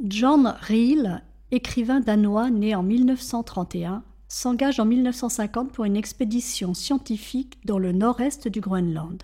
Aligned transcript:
John 0.00 0.54
Reel, 0.60 1.22
écrivain 1.50 2.00
danois 2.00 2.50
né 2.50 2.74
en 2.74 2.82
1931, 2.82 4.02
s'engage 4.28 4.80
en 4.80 4.84
1950 4.84 5.72
pour 5.72 5.84
une 5.84 5.96
expédition 5.96 6.74
scientifique 6.74 7.58
dans 7.64 7.78
le 7.78 7.92
nord-est 7.92 8.48
du 8.48 8.60
Groenland. 8.60 9.22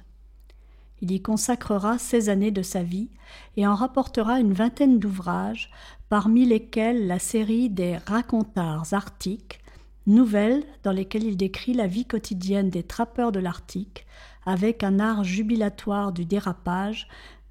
Il 1.02 1.12
y 1.12 1.20
consacrera 1.20 1.98
16 1.98 2.30
années 2.30 2.50
de 2.50 2.62
sa 2.62 2.82
vie 2.82 3.10
et 3.56 3.66
en 3.66 3.74
rapportera 3.74 4.40
une 4.40 4.54
vingtaine 4.54 4.98
d'ouvrages, 4.98 5.70
parmi 6.08 6.46
lesquels 6.46 7.06
la 7.06 7.18
série 7.18 7.68
des 7.68 7.98
Racontards 8.06 8.92
arctiques, 8.92 9.60
nouvelles 10.06 10.64
dans 10.82 10.92
lesquelles 10.92 11.24
il 11.24 11.36
décrit 11.36 11.74
la 11.74 11.86
vie 11.86 12.04
quotidienne 12.04 12.70
des 12.70 12.82
trappeurs 12.82 13.32
de 13.32 13.40
l'Arctique, 13.40 14.06
avec 14.46 14.82
un 14.82 14.98
art 14.98 15.24
jubilatoire 15.24 16.12
du 16.12 16.24
dérapage, 16.24 17.08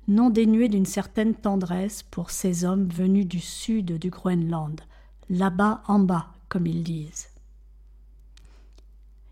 non 0.07 0.29
dénué 0.29 0.67
d'une 0.69 0.85
certaine 0.85 1.33
tendresse 1.33 2.03
pour 2.03 2.29
ces 2.29 2.65
hommes 2.65 2.87
venus 2.87 3.27
du 3.27 3.39
sud 3.39 3.97
du 3.97 4.09
Groenland, 4.09 4.81
là-bas 5.29 5.81
en 5.87 5.99
bas, 5.99 6.27
comme 6.49 6.67
ils 6.67 6.83
disent. 6.83 7.29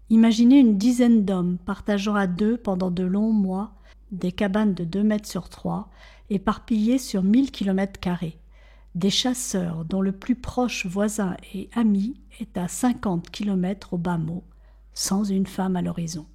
Imaginez 0.10 0.60
une 0.60 0.78
dizaine 0.78 1.24
d'hommes 1.24 1.58
partageant 1.58 2.16
à 2.16 2.28
deux 2.28 2.58
pendant 2.58 2.92
de 2.92 3.04
longs 3.04 3.34
mois 3.34 3.74
des 4.12 4.32
cabanes 4.32 4.74
de 4.74 4.84
deux 4.84 5.04
mètres 5.04 5.30
sur 5.30 5.48
trois, 5.48 5.90
éparpillées 6.30 6.98
sur 6.98 7.24
mille 7.24 7.52
kilomètres 7.52 8.00
carrés, 8.00 8.38
des 8.96 9.10
chasseurs 9.10 9.86
dont 9.86 10.02
le 10.02 10.12
plus 10.12 10.36
proche 10.36 10.86
voisin 10.86 11.38
et 11.54 11.70
ami 11.74 12.20
est 12.40 12.58
à 12.58 12.68
cinquante 12.68 13.30
kilomètres 13.30 13.94
au 13.94 13.98
bas 13.98 14.18
mot, 14.18 14.44
sans 14.94 15.24
une 15.24 15.48
femme 15.48 15.76
à 15.76 15.82
l'horizon. 15.82 16.26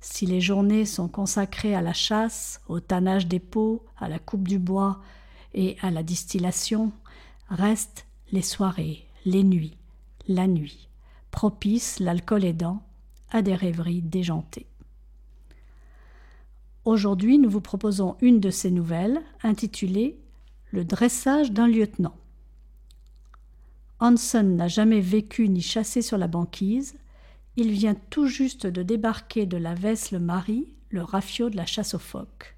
Si 0.00 0.26
les 0.26 0.40
journées 0.40 0.84
sont 0.84 1.08
consacrées 1.08 1.74
à 1.74 1.80
la 1.80 1.94
chasse, 1.94 2.60
au 2.68 2.78
tannage 2.78 3.26
des 3.26 3.40
peaux, 3.40 3.84
à 3.96 4.08
la 4.08 4.18
coupe 4.18 4.46
du 4.46 4.58
bois 4.58 5.00
et 5.54 5.78
à 5.80 5.90
la 5.90 6.02
distillation, 6.02 6.92
restent 7.48 8.06
les 8.30 8.42
soirées, 8.42 9.06
les 9.24 9.44
nuits, 9.44 9.78
la 10.28 10.46
nuit, 10.46 10.88
propices, 11.30 12.00
l'alcool 12.00 12.44
aidant, 12.44 12.82
à 13.30 13.40
des 13.40 13.54
rêveries 13.54 14.02
déjantées. 14.02 14.66
Aujourd'hui, 16.84 17.38
nous 17.38 17.48
vous 17.48 17.62
proposons 17.62 18.16
une 18.20 18.40
de 18.40 18.50
ces 18.50 18.70
nouvelles, 18.70 19.22
intitulée 19.42 20.18
Le 20.74 20.84
dressage 20.84 21.52
d'un 21.52 21.68
lieutenant. 21.68 22.16
Hansen 24.00 24.56
n'a 24.56 24.66
jamais 24.66 24.98
vécu 24.98 25.48
ni 25.48 25.60
chassé 25.60 26.02
sur 26.02 26.18
la 26.18 26.26
banquise, 26.26 26.98
il 27.54 27.70
vient 27.70 27.94
tout 28.10 28.26
juste 28.26 28.66
de 28.66 28.82
débarquer 28.82 29.46
de 29.46 29.56
la 29.56 29.74
Vesle 29.74 30.18
Marie, 30.18 30.66
le 30.90 31.02
rafio 31.02 31.48
de 31.48 31.56
la 31.56 31.64
chasse 31.64 31.94
aux 31.94 32.00
phoques. 32.00 32.56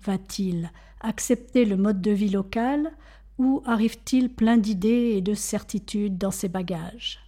Va-t-il 0.00 0.70
accepter 1.00 1.64
le 1.64 1.76
mode 1.76 2.00
de 2.00 2.12
vie 2.12 2.28
local 2.28 2.92
ou 3.36 3.64
arrive-t-il 3.66 4.32
plein 4.32 4.56
d'idées 4.56 5.14
et 5.16 5.20
de 5.20 5.34
certitudes 5.34 6.18
dans 6.18 6.30
ses 6.30 6.48
bagages? 6.48 7.18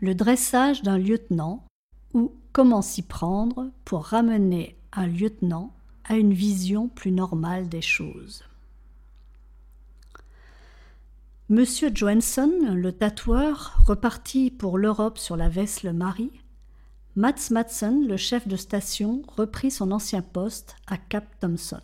Le 0.00 0.14
dressage 0.14 0.82
d'un 0.82 0.98
lieutenant 0.98 1.64
ou 2.12 2.32
comment 2.52 2.82
s'y 2.82 3.02
prendre 3.02 3.70
pour 3.84 4.04
ramener 4.04 4.76
un 4.92 5.06
lieutenant 5.06 5.74
à 6.04 6.16
une 6.16 6.34
vision 6.34 6.88
plus 6.88 7.10
normale 7.10 7.68
des 7.68 7.80
choses. 7.80 8.44
Monsieur 11.48 11.90
Johansson, 11.94 12.52
le 12.74 12.92
tatoueur, 12.92 13.82
repartit 13.86 14.50
pour 14.50 14.78
l'Europe 14.78 15.18
sur 15.18 15.36
la 15.36 15.48
Vesle 15.48 15.92
Marie. 15.92 16.40
Mats 17.16 17.50
Matson, 17.50 18.04
le 18.06 18.16
chef 18.16 18.48
de 18.48 18.56
station, 18.56 19.22
reprit 19.36 19.70
son 19.70 19.90
ancien 19.90 20.22
poste 20.22 20.76
à 20.86 20.96
Cap 20.96 21.26
Thompson. 21.40 21.80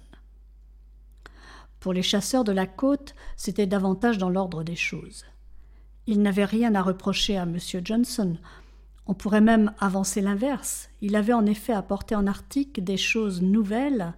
Pour 1.81 1.95
les 1.95 2.03
chasseurs 2.03 2.45
de 2.45 2.53
la 2.53 2.67
côte, 2.67 3.15
c'était 3.37 3.67
davantage 3.67 4.19
dans 4.19 4.29
l'ordre 4.29 4.63
des 4.63 4.77
choses. 4.77 5.25
Il 6.07 6.21
n'avait 6.23 6.45
rien 6.45 6.75
à 6.75 6.83
reprocher 6.83 7.39
à 7.39 7.43
M. 7.43 7.59
Johnson. 7.83 8.37
On 9.07 9.15
pourrait 9.15 9.41
même 9.41 9.73
avancer 9.79 10.21
l'inverse. 10.21 10.91
Il 11.01 11.17
avait 11.17 11.33
en 11.33 11.47
effet 11.47 11.73
apporté 11.73 12.15
en 12.15 12.27
Arctique 12.27 12.85
des 12.85 12.99
choses 12.99 13.41
nouvelles, 13.41 14.15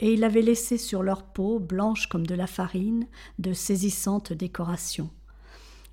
et 0.00 0.12
il 0.12 0.24
avait 0.24 0.42
laissé 0.42 0.76
sur 0.76 1.02
leur 1.04 1.22
peau, 1.22 1.60
blanche 1.60 2.08
comme 2.08 2.26
de 2.26 2.34
la 2.34 2.48
farine, 2.48 3.06
de 3.38 3.52
saisissantes 3.52 4.32
décorations. 4.32 5.10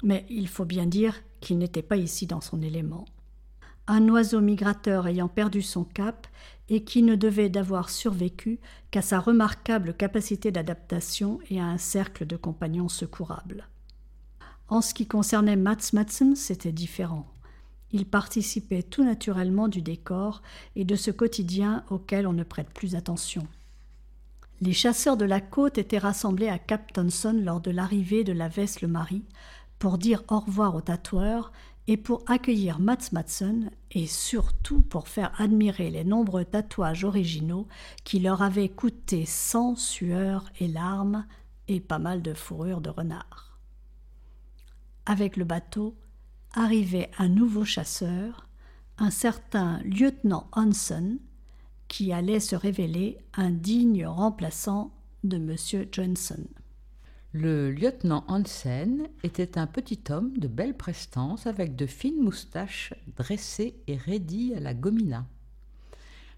Mais 0.04 0.26
il 0.30 0.48
faut 0.48 0.66
bien 0.66 0.88
dire 0.88 1.16
qu'il 1.40 1.60
n'était 1.60 1.84
pas 1.84 1.98
ici 1.98 2.26
dans 2.26 2.42
son 2.42 2.64
élément. 2.64 3.06
Un 3.94 4.08
oiseau 4.08 4.40
migrateur 4.40 5.06
ayant 5.06 5.28
perdu 5.28 5.62
son 5.62 5.84
cap 5.84 6.26
et 6.70 6.86
qui 6.86 7.04
ne 7.04 7.16
devait 7.16 7.50
d'avoir 7.50 7.90
survécu 7.90 8.62
qu'à 8.90 9.02
sa 9.02 9.20
remarquable 9.20 9.94
capacité 9.94 10.50
d'adaptation 10.50 11.40
et 11.50 11.60
à 11.60 11.66
un 11.66 11.78
cercle 11.78 12.26
de 12.26 12.38
compagnons 12.38 12.88
secourables. 12.88 13.68
En 14.70 14.80
ce 14.80 14.94
qui 14.94 15.08
concernait 15.08 15.58
Mats 15.58 15.92
Madsen, 15.92 16.38
c'était 16.38 16.72
différent. 16.72 17.28
Il 17.92 18.06
participait 18.06 18.82
tout 18.82 19.04
naturellement 19.04 19.68
du 19.68 19.82
décor 19.82 20.42
et 20.78 20.86
de 20.86 20.96
ce 20.96 21.12
quotidien 21.12 21.84
auquel 21.90 22.28
on 22.28 22.34
ne 22.34 22.46
prête 22.46 22.70
plus 22.70 22.96
attention. 22.96 23.46
Les 24.62 24.72
chasseurs 24.72 25.18
de 25.18 25.26
la 25.26 25.42
côte 25.42 25.78
étaient 25.78 25.98
rassemblés 25.98 26.48
à 26.48 26.60
Cap 26.60 26.94
Thompson 26.94 27.38
lors 27.44 27.60
de 27.60 27.72
l'arrivée 27.72 28.24
de 28.24 28.32
la 28.32 28.48
Vesle 28.48 28.88
Marie 28.88 29.26
pour 29.80 29.98
dire 29.98 30.24
au 30.30 30.40
revoir 30.40 30.76
aux 30.76 30.82
tatoueurs 30.82 31.52
et 31.92 31.98
pour 31.98 32.24
accueillir 32.28 32.80
Mats 32.80 33.12
Madsen 33.12 33.70
et 33.92 34.08
surtout 34.08 34.82
pour 34.82 35.10
faire 35.10 35.34
admirer 35.40 35.90
les 35.90 36.06
nombreux 36.06 36.46
tatouages 36.46 37.04
originaux 37.04 37.68
qui 38.04 38.20
leur 38.20 38.42
avaient 38.42 38.70
coûté 38.70 39.26
sang, 39.26 39.76
sueur 39.76 40.50
et 40.60 40.68
larmes 40.68 41.26
et 41.68 41.82
pas 41.82 42.00
mal 42.00 42.22
de 42.22 42.34
fourrure 42.34 42.82
de 42.82 42.90
renard 42.90 43.52
avec 45.06 45.38
le 45.38 45.46
bateau, 45.46 45.96
arrivait 46.54 47.12
un 47.18 47.28
nouveau 47.28 47.66
chasseur, 47.66 48.48
un 48.98 49.10
certain 49.10 49.80
lieutenant 49.84 50.48
Hansen, 50.54 51.20
qui 51.88 52.14
allait 52.14 52.40
se 52.40 52.56
révéler 52.56 53.18
un 53.34 53.52
digne 53.52 54.06
remplaçant 54.06 54.92
de 55.24 55.38
M. 55.38 55.86
Johnson. 55.92 56.46
Le 57.34 57.72
lieutenant 57.72 58.26
Hansen 58.28 59.08
était 59.24 59.58
un 59.58 59.66
petit 59.66 60.02
homme 60.10 60.38
de 60.38 60.50
belle 60.50 60.76
prestance 60.76 61.48
avec 61.48 61.78
de 61.78 61.86
fines 61.86 62.22
moustaches 62.22 62.94
dressées 63.16 63.78
et 63.88 63.96
raidies 63.96 64.54
à 64.54 64.60
la 64.60 64.74
gomina. 64.74 65.26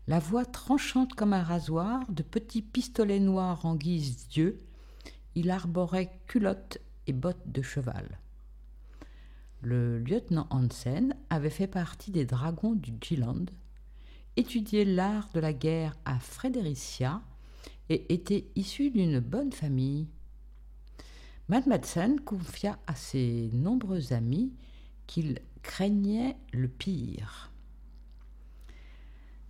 La 0.07 0.19
voix 0.19 0.45
tranchante 0.45 1.15
comme 1.15 1.33
un 1.33 1.41
rasoir, 1.41 2.03
de 2.11 2.21
petits 2.21 2.61
pistolets 2.61 3.19
noirs 3.19 3.65
en 3.65 3.73
guise 3.75 4.27
d'yeux, 4.27 4.61
il 5.33 5.49
arborait 5.49 6.11
culottes 6.27 6.77
et 7.07 7.13
bottes 7.13 7.47
de 7.47 7.63
cheval. 7.63 8.19
Le 9.63 9.97
lieutenant 9.97 10.45
Hansen 10.51 11.15
avait 11.31 11.49
fait 11.49 11.65
partie 11.65 12.11
des 12.11 12.25
dragons 12.25 12.73
du 12.73 12.93
Giland, 13.01 13.45
étudié 14.35 14.85
l'art 14.85 15.29
de 15.33 15.39
la 15.39 15.53
guerre 15.53 15.97
à 16.05 16.19
Frédéricia 16.19 17.23
et 17.89 18.13
était 18.13 18.45
issu 18.55 18.91
d'une 18.91 19.19
bonne 19.19 19.51
famille. 19.51 20.05
Matt 21.49 21.67
Madsen 21.67 22.21
confia 22.21 22.79
à 22.87 22.95
ses 22.95 23.49
nombreux 23.51 24.13
amis 24.13 24.53
qu'il 25.07 25.39
craignait 25.61 26.37
le 26.53 26.69
pire. 26.69 27.51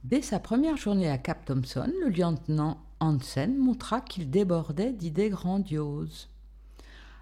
Dès 0.04 0.24
sa 0.24 0.40
première 0.40 0.76
journée 0.76 1.10
à 1.10 1.20
Cap 1.20 1.46
Thompson, 1.46 1.92
le 2.02 2.10
lieutenant 2.10 2.82
Hansen 3.00 3.58
montra 3.58 4.02
qu'il 4.02 4.32
débordait 4.32 4.92
d'idées 4.92 5.30
grandioses. 5.30 6.30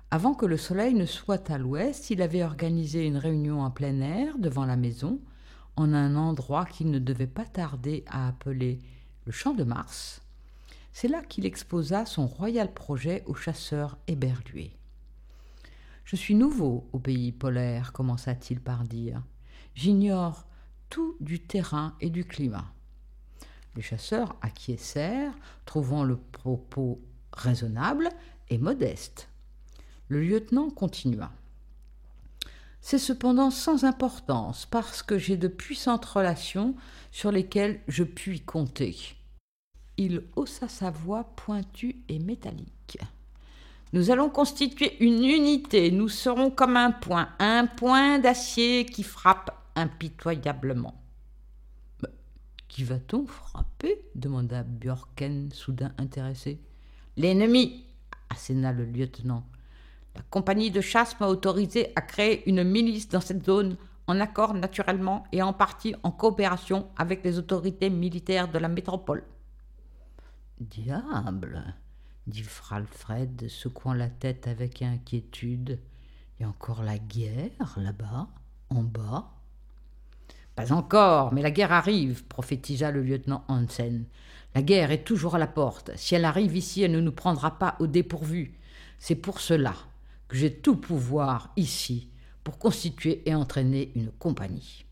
Avant 0.09 0.33
que 0.33 0.45
le 0.45 0.57
soleil 0.57 0.93
ne 0.93 1.05
soit 1.05 1.51
à 1.51 1.57
l'ouest, 1.57 2.09
il 2.09 2.21
avait 2.21 2.43
organisé 2.43 3.05
une 3.05 3.17
réunion 3.17 3.61
en 3.61 3.71
plein 3.71 3.99
air 3.99 4.37
devant 4.37 4.65
la 4.65 4.77
maison, 4.77 5.19
en 5.75 5.93
un 5.93 6.15
endroit 6.15 6.65
qu'il 6.65 6.91
ne 6.91 6.99
devait 6.99 7.27
pas 7.27 7.45
tarder 7.45 8.05
à 8.07 8.27
appeler 8.29 8.79
le 9.25 9.33
Champ 9.33 9.53
de 9.53 9.63
Mars, 9.65 10.21
c'est 10.93 11.07
là 11.07 11.21
qu'il 11.21 11.45
exposa 11.45 12.05
son 12.05 12.27
royal 12.27 12.73
projet 12.73 13.23
aux 13.25 13.35
chasseurs 13.35 13.97
éberlués. 14.07 14.75
Je 16.03 16.15
suis 16.15 16.35
nouveau 16.35 16.89
au 16.91 16.99
pays 16.99 17.31
polaire, 17.31 17.93
commença-t-il 17.93 18.59
par 18.59 18.83
dire. 18.83 19.23
J'ignore 19.75 20.45
tout 20.89 21.15
du 21.21 21.39
terrain 21.39 21.95
et 22.01 22.09
du 22.09 22.25
climat. 22.25 22.73
Les 23.75 23.81
chasseurs 23.81 24.35
acquiescèrent, 24.41 25.33
trouvant 25.65 26.03
le 26.03 26.17
propos 26.17 27.01
raisonnable 27.31 28.09
et 28.49 28.57
modeste. 28.57 29.29
Le 30.09 30.21
lieutenant 30.21 30.69
continua. 30.69 31.31
C'est 32.81 32.99
cependant 32.99 33.51
sans 33.51 33.85
importance, 33.85 34.65
parce 34.65 35.03
que 35.03 35.17
j'ai 35.17 35.37
de 35.37 35.47
puissantes 35.47 36.03
relations 36.03 36.75
sur 37.11 37.31
lesquelles 37.31 37.79
je 37.87 38.03
puis 38.03 38.41
compter. 38.41 38.97
Il 40.03 40.23
haussa 40.35 40.67
sa 40.67 40.89
voix 40.89 41.23
pointue 41.35 41.97
et 42.09 42.17
métallique. 42.17 42.97
Nous 43.93 44.09
allons 44.09 44.31
constituer 44.31 44.97
une 44.99 45.23
unité, 45.23 45.91
nous 45.91 46.09
serons 46.09 46.49
comme 46.49 46.75
un 46.75 46.89
point, 46.89 47.29
un 47.37 47.67
point 47.67 48.17
d'acier 48.17 48.87
qui 48.87 49.03
frappe 49.03 49.55
impitoyablement. 49.75 50.95
qui 52.67 52.83
va-t-on 52.83 53.27
frapper? 53.27 54.01
demanda 54.15 54.63
Björken, 54.63 55.51
soudain 55.51 55.91
intéressé. 55.99 56.59
L'ennemi, 57.15 57.85
asséna 58.31 58.73
le 58.73 58.85
lieutenant. 58.85 59.45
La 60.15 60.23
compagnie 60.31 60.71
de 60.71 60.81
chasse 60.81 61.19
m'a 61.19 61.27
autorisé 61.27 61.93
à 61.95 62.01
créer 62.01 62.49
une 62.49 62.63
milice 62.63 63.07
dans 63.07 63.21
cette 63.21 63.45
zone, 63.45 63.77
en 64.07 64.19
accord 64.19 64.55
naturellement 64.55 65.25
et 65.31 65.43
en 65.43 65.53
partie 65.53 65.93
en 66.01 66.09
coopération 66.09 66.87
avec 66.97 67.23
les 67.23 67.37
autorités 67.37 67.91
militaires 67.91 68.51
de 68.51 68.57
la 68.57 68.67
métropole. 68.67 69.23
Diable 70.61 71.73
dit 72.27 72.43
Fralfred, 72.43 73.47
secouant 73.49 73.95
la 73.95 74.09
tête 74.09 74.47
avec 74.47 74.83
inquiétude. 74.83 75.79
Il 76.37 76.43
y 76.43 76.45
a 76.45 76.49
encore 76.49 76.83
la 76.83 76.99
guerre 76.99 77.77
là-bas, 77.77 78.27
en 78.69 78.83
bas 78.83 79.33
Pas 80.55 80.71
encore, 80.71 81.33
mais 81.33 81.41
la 81.41 81.49
guerre 81.49 81.71
arrive, 81.71 82.25
prophétisa 82.25 82.91
le 82.91 83.01
lieutenant 83.01 83.43
Hansen. 83.47 84.05
La 84.53 84.61
guerre 84.61 84.91
est 84.91 85.03
toujours 85.03 85.33
à 85.33 85.39
la 85.39 85.47
porte. 85.47 85.91
Si 85.95 86.13
elle 86.13 86.25
arrive 86.25 86.55
ici, 86.55 86.83
elle 86.83 86.91
ne 86.91 87.01
nous 87.01 87.11
prendra 87.11 87.57
pas 87.57 87.75
au 87.79 87.87
dépourvu. 87.87 88.59
C'est 88.99 89.15
pour 89.15 89.39
cela 89.39 89.73
que 90.27 90.37
j'ai 90.37 90.53
tout 90.53 90.75
pouvoir 90.75 91.51
ici 91.55 92.09
pour 92.43 92.59
constituer 92.59 93.27
et 93.27 93.33
entraîner 93.33 93.91
une 93.95 94.11
compagnie. 94.11 94.85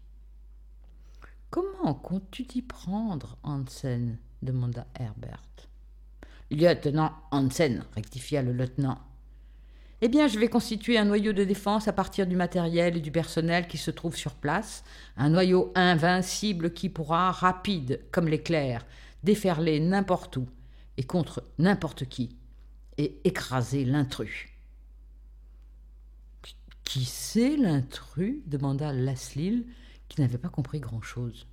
Comment 1.51 1.93
comptes-tu 1.93 2.45
t'y 2.45 2.63
prendre, 2.63 3.37
Hansen? 3.43 4.17
demanda 4.41 4.87
Herbert. 4.97 5.48
Lieutenant 6.51 7.13
Hansen, 7.31 7.83
rectifia 7.95 8.41
le 8.41 8.53
lieutenant. 8.53 8.97
Eh 10.01 10.07
bien, 10.07 10.27
je 10.27 10.39
vais 10.39 10.47
constituer 10.47 10.97
un 10.97 11.05
noyau 11.05 11.33
de 11.33 11.43
défense 11.43 11.87
à 11.87 11.93
partir 11.93 12.25
du 12.25 12.35
matériel 12.35 12.97
et 12.97 13.01
du 13.01 13.11
personnel 13.11 13.67
qui 13.67 13.77
se 13.77 13.91
trouve 13.91 14.15
sur 14.15 14.33
place, 14.33 14.83
un 15.17 15.29
noyau 15.29 15.71
invincible 15.75 16.71
qui 16.73 16.89
pourra, 16.89 17.31
rapide 17.31 17.99
comme 18.11 18.27
l'éclair, 18.27 18.85
déferler 19.23 19.79
n'importe 19.79 20.37
où 20.37 20.47
et 20.97 21.03
contre 21.03 21.43
n'importe 21.57 22.05
qui, 22.05 22.35
et 22.97 23.19
écraser 23.23 23.85
l'intrus. 23.85 24.47
Qui 26.83 27.05
c'est 27.05 27.55
l'intrus? 27.55 28.37
demanda 28.47 28.91
Laslil, 28.91 29.65
qui 30.07 30.21
n'avait 30.21 30.37
pas 30.37 30.49
compris 30.49 30.79
grand-chose. 30.79 31.45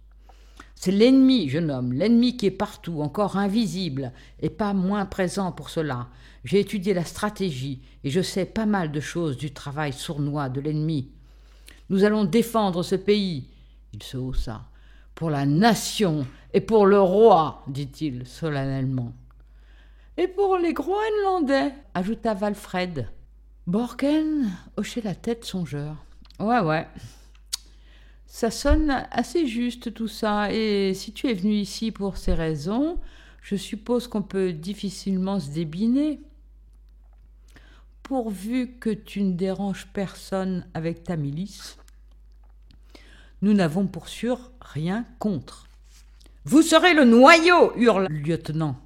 C'est 0.79 0.93
l'ennemi, 0.93 1.49
jeune 1.49 1.71
homme, 1.71 1.93
l'ennemi 1.93 2.37
qui 2.37 2.47
est 2.47 2.51
partout, 2.51 3.01
encore 3.01 3.37
invisible, 3.37 4.13
et 4.41 4.51
pas 4.51 4.75
moins 4.75 5.07
présent 5.07 5.51
pour 5.51 5.71
cela. 5.71 6.09
J'ai 6.45 6.61
étudié 6.61 6.95
la 6.95 7.05
stratégie, 7.05 7.83
et 8.05 8.11
je 8.11 8.21
sais 8.21 8.45
pas 8.45 8.67
mal 8.67 8.93
de 8.93 9.01
choses 9.01 9.37
du 9.37 9.53
travail 9.53 9.93
sournois 9.93 10.49
de 10.49 10.61
l'ennemi. 10.61 11.11
Nous 11.89 12.05
allons 12.05 12.25
défendre 12.25 12.83
ce 12.83 12.95
pays. 12.95 13.49
Il 13.95 14.03
se 14.03 14.17
haussa. 14.17 14.69
Pour 15.15 15.31
la 15.31 15.47
nation 15.47 16.27
et 16.53 16.61
pour 16.61 16.85
le 16.87 17.01
roi, 17.01 17.65
dit-il 17.69 18.27
solennellement. 18.27 19.15
Et 20.19 20.29
pour 20.29 20.59
les 20.59 20.75
Groenlandais, 20.75 21.73
ajouta 21.95 22.35
Valfred. 22.35 23.09
Borken 23.67 24.51
hochait 24.77 25.01
la 25.01 25.15
tête 25.15 25.45
songeur. 25.45 25.97
Ouais, 26.39 26.61
ouais, 26.61 26.87
ça 28.27 28.51
sonne 28.51 29.07
assez 29.11 29.47
juste 29.47 29.95
tout 29.95 30.09
ça. 30.09 30.53
Et 30.53 30.95
si 30.95 31.13
tu 31.13 31.29
es 31.29 31.35
venu 31.35 31.55
ici 31.55 31.91
pour 31.91 32.17
ces 32.17 32.35
raisons, 32.35 32.99
je 33.43 33.57
suppose 33.57 34.09
qu'on 34.09 34.23
peut 34.23 34.53
difficilement 34.53 35.41
se 35.41 35.51
débiner. 35.51 36.21
Pourvu 38.03 38.77
que 38.79 38.91
tu 38.91 39.23
ne 39.23 39.33
déranges 39.33 39.89
personne 39.93 40.67
avec 40.75 41.03
ta 41.03 41.17
milice, 41.17 41.77
nous 43.43 43.53
n'avons 43.53 43.87
pour 43.87 44.09
sûr 44.09 44.53
rien 44.61 45.05
contre. 45.19 45.67
Vous 46.45 46.63
serez 46.63 46.95
le 46.95 47.05
noyau, 47.05 47.73
hurle 47.77 48.07
le 48.09 48.19
lieutenant. 48.19 48.77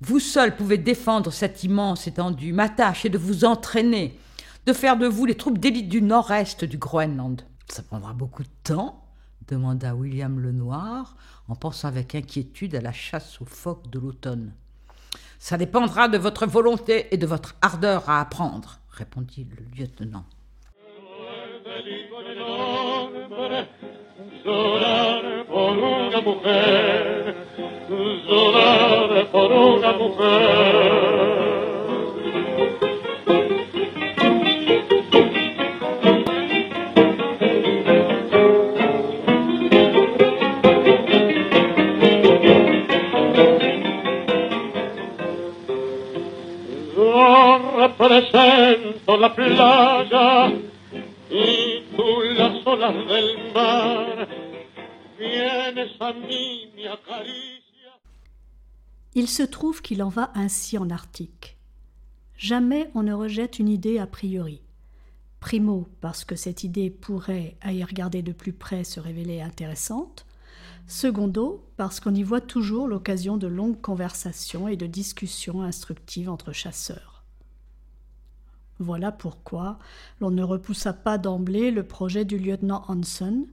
Vous 0.00 0.18
seul 0.18 0.56
pouvez 0.56 0.78
défendre 0.78 1.30
cette 1.30 1.62
immense 1.62 2.06
étendue. 2.06 2.52
Ma 2.52 2.68
tâche 2.68 3.04
est 3.04 3.10
de 3.10 3.18
vous 3.18 3.44
entraîner, 3.44 4.18
de 4.66 4.72
faire 4.72 4.96
de 4.96 5.06
vous 5.06 5.26
les 5.26 5.36
troupes 5.36 5.58
d'élite 5.58 5.88
du 5.88 6.02
nord-est 6.02 6.64
du 6.64 6.78
Groenland. 6.78 7.42
Ça 7.68 7.82
prendra 7.82 8.12
beaucoup 8.12 8.42
de 8.42 8.48
temps 8.64 9.02
demanda 9.48 9.94
William 9.94 10.38
Lenoir, 10.40 11.16
en 11.48 11.54
pensant 11.54 11.88
avec 11.88 12.14
inquiétude 12.14 12.74
à 12.74 12.80
la 12.80 12.92
chasse 12.92 13.40
aux 13.40 13.44
phoques 13.46 13.90
de 13.90 13.98
l'automne. 13.98 14.52
Ça 15.38 15.56
dépendra 15.56 16.08
de 16.08 16.18
votre 16.18 16.46
volonté 16.46 17.12
et 17.12 17.16
de 17.16 17.26
votre 17.26 17.56
ardeur 17.60 18.08
à 18.08 18.20
apprendre, 18.20 18.78
répondit 18.90 19.46
le 19.56 19.64
lieutenant. 19.76 20.24
Il 59.14 59.28
se 59.28 59.44
trouve 59.44 59.82
qu'il 59.82 60.02
en 60.02 60.08
va 60.08 60.32
ainsi 60.34 60.78
en 60.78 60.90
Arctique. 60.90 61.56
Jamais 62.36 62.90
on 62.96 63.04
ne 63.04 63.12
rejette 63.12 63.60
une 63.60 63.68
idée 63.68 64.00
a 64.00 64.08
priori. 64.08 64.62
Primo, 65.38 65.86
parce 66.00 66.24
que 66.24 66.34
cette 66.34 66.64
idée 66.64 66.90
pourrait, 66.90 67.56
à 67.60 67.72
y 67.72 67.84
regarder 67.84 68.22
de 68.22 68.32
plus 68.32 68.52
près, 68.52 68.82
se 68.82 68.98
révéler 68.98 69.40
intéressante. 69.40 70.26
Secondo, 70.88 71.64
parce 71.76 72.00
qu'on 72.00 72.14
y 72.16 72.24
voit 72.24 72.40
toujours 72.40 72.88
l'occasion 72.88 73.36
de 73.36 73.46
longues 73.46 73.80
conversations 73.80 74.66
et 74.66 74.76
de 74.76 74.86
discussions 74.86 75.62
instructives 75.62 76.28
entre 76.28 76.52
chasseurs. 76.52 77.11
Voilà 78.78 79.12
pourquoi 79.12 79.78
l'on 80.20 80.30
ne 80.30 80.42
repoussa 80.42 80.92
pas 80.92 81.18
d'emblée 81.18 81.70
le 81.70 81.86
projet 81.86 82.24
du 82.24 82.38
lieutenant 82.38 82.84
Hansen 82.88 83.46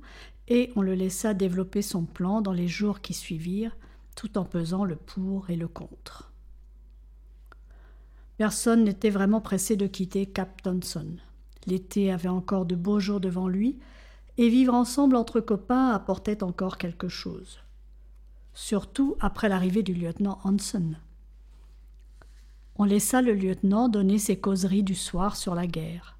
et 0.47 0.71
on 0.75 0.81
le 0.81 0.95
laissa 0.95 1.33
développer 1.33 1.81
son 1.81 2.05
plan 2.05 2.41
dans 2.41 2.53
les 2.53 2.67
jours 2.67 3.01
qui 3.01 3.13
suivirent, 3.13 3.77
tout 4.15 4.37
en 4.37 4.43
pesant 4.43 4.83
le 4.83 4.95
pour 4.95 5.49
et 5.49 5.55
le 5.55 5.67
contre. 5.67 6.31
Personne 8.37 8.83
n'était 8.83 9.09
vraiment 9.09 9.41
pressé 9.41 9.75
de 9.75 9.85
quitter 9.85 10.25
Cap 10.25 10.61
Thompson. 10.61 11.17
L'été 11.67 12.11
avait 12.11 12.29
encore 12.29 12.65
de 12.65 12.75
beaux 12.75 12.99
jours 12.99 13.19
devant 13.19 13.47
lui, 13.47 13.77
et 14.37 14.47
vivre 14.49 14.73
ensemble 14.73 15.17
entre 15.17 15.41
copains 15.41 15.89
apportait 15.89 16.41
encore 16.43 16.77
quelque 16.77 17.09
chose. 17.09 17.59
Surtout 18.53 19.17
après 19.19 19.49
l'arrivée 19.49 19.83
du 19.83 19.93
lieutenant 19.93 20.39
Hansen. 20.45 20.97
On 22.81 22.85
laissa 22.85 23.21
le 23.21 23.33
lieutenant 23.33 23.89
donner 23.89 24.17
ses 24.19 24.39
causeries 24.39 24.83
du 24.83 24.95
soir 24.95 25.35
sur 25.35 25.53
la 25.53 25.67
guerre. 25.67 26.17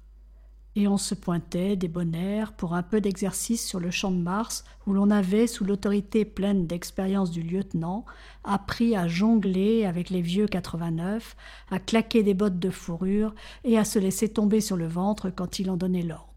Et 0.76 0.88
on 0.88 0.98
se 0.98 1.14
pointait 1.14 1.74
bonheurs 1.88 2.52
pour 2.52 2.74
un 2.74 2.82
peu 2.82 3.00
d'exercice 3.00 3.66
sur 3.66 3.80
le 3.80 3.90
champ 3.90 4.10
de 4.10 4.18
Mars 4.18 4.64
où 4.86 4.92
l'on 4.92 5.10
avait, 5.10 5.46
sous 5.46 5.64
l'autorité 5.64 6.26
pleine 6.26 6.66
d'expérience 6.66 7.30
du 7.30 7.42
lieutenant, 7.42 8.04
appris 8.44 8.94
à 8.94 9.08
jongler 9.08 9.86
avec 9.86 10.10
les 10.10 10.20
vieux 10.20 10.46
89, 10.46 11.34
à 11.70 11.78
claquer 11.78 12.22
des 12.22 12.34
bottes 12.34 12.58
de 12.58 12.68
fourrure 12.68 13.34
et 13.64 13.78
à 13.78 13.86
se 13.86 13.98
laisser 13.98 14.28
tomber 14.28 14.60
sur 14.60 14.76
le 14.76 14.86
ventre 14.86 15.30
quand 15.30 15.60
il 15.60 15.70
en 15.70 15.78
donnait 15.78 16.02
l'ordre. 16.02 16.29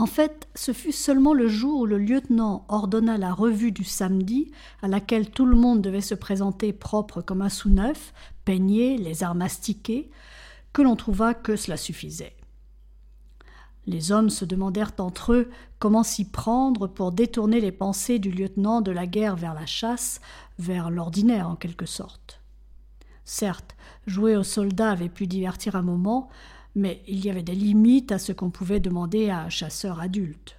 En 0.00 0.06
fait, 0.06 0.48
ce 0.54 0.72
fut 0.72 0.92
seulement 0.92 1.34
le 1.34 1.46
jour 1.46 1.80
où 1.80 1.84
le 1.84 1.98
lieutenant 1.98 2.64
ordonna 2.70 3.18
la 3.18 3.34
revue 3.34 3.70
du 3.70 3.84
samedi, 3.84 4.50
à 4.80 4.88
laquelle 4.88 5.28
tout 5.28 5.44
le 5.44 5.56
monde 5.56 5.82
devait 5.82 6.00
se 6.00 6.14
présenter 6.14 6.72
propre 6.72 7.20
comme 7.20 7.42
un 7.42 7.50
sous-neuf, 7.50 8.14
peigné, 8.46 8.96
les 8.96 9.22
armes 9.22 9.40
mastiqués, 9.40 10.10
que 10.72 10.80
l'on 10.80 10.96
trouva 10.96 11.34
que 11.34 11.54
cela 11.54 11.76
suffisait. 11.76 12.34
Les 13.84 14.10
hommes 14.10 14.30
se 14.30 14.46
demandèrent 14.46 14.94
entre 15.00 15.34
eux 15.34 15.50
comment 15.78 16.02
s'y 16.02 16.24
prendre 16.24 16.86
pour 16.86 17.12
détourner 17.12 17.60
les 17.60 17.70
pensées 17.70 18.18
du 18.18 18.30
lieutenant 18.30 18.80
de 18.80 18.92
la 18.92 19.06
guerre 19.06 19.36
vers 19.36 19.52
la 19.52 19.66
chasse, 19.66 20.22
vers 20.58 20.88
l'ordinaire 20.88 21.46
en 21.46 21.56
quelque 21.56 21.84
sorte. 21.84 22.40
Certes, 23.26 23.76
jouer 24.06 24.34
aux 24.34 24.44
soldats 24.44 24.92
avait 24.92 25.10
pu 25.10 25.26
divertir 25.26 25.76
un 25.76 25.82
moment, 25.82 26.30
mais 26.74 27.02
il 27.08 27.24
y 27.24 27.30
avait 27.30 27.42
des 27.42 27.54
limites 27.54 28.12
à 28.12 28.18
ce 28.18 28.32
qu'on 28.32 28.50
pouvait 28.50 28.80
demander 28.80 29.30
à 29.30 29.42
un 29.42 29.48
chasseur 29.48 30.00
adulte. 30.00 30.56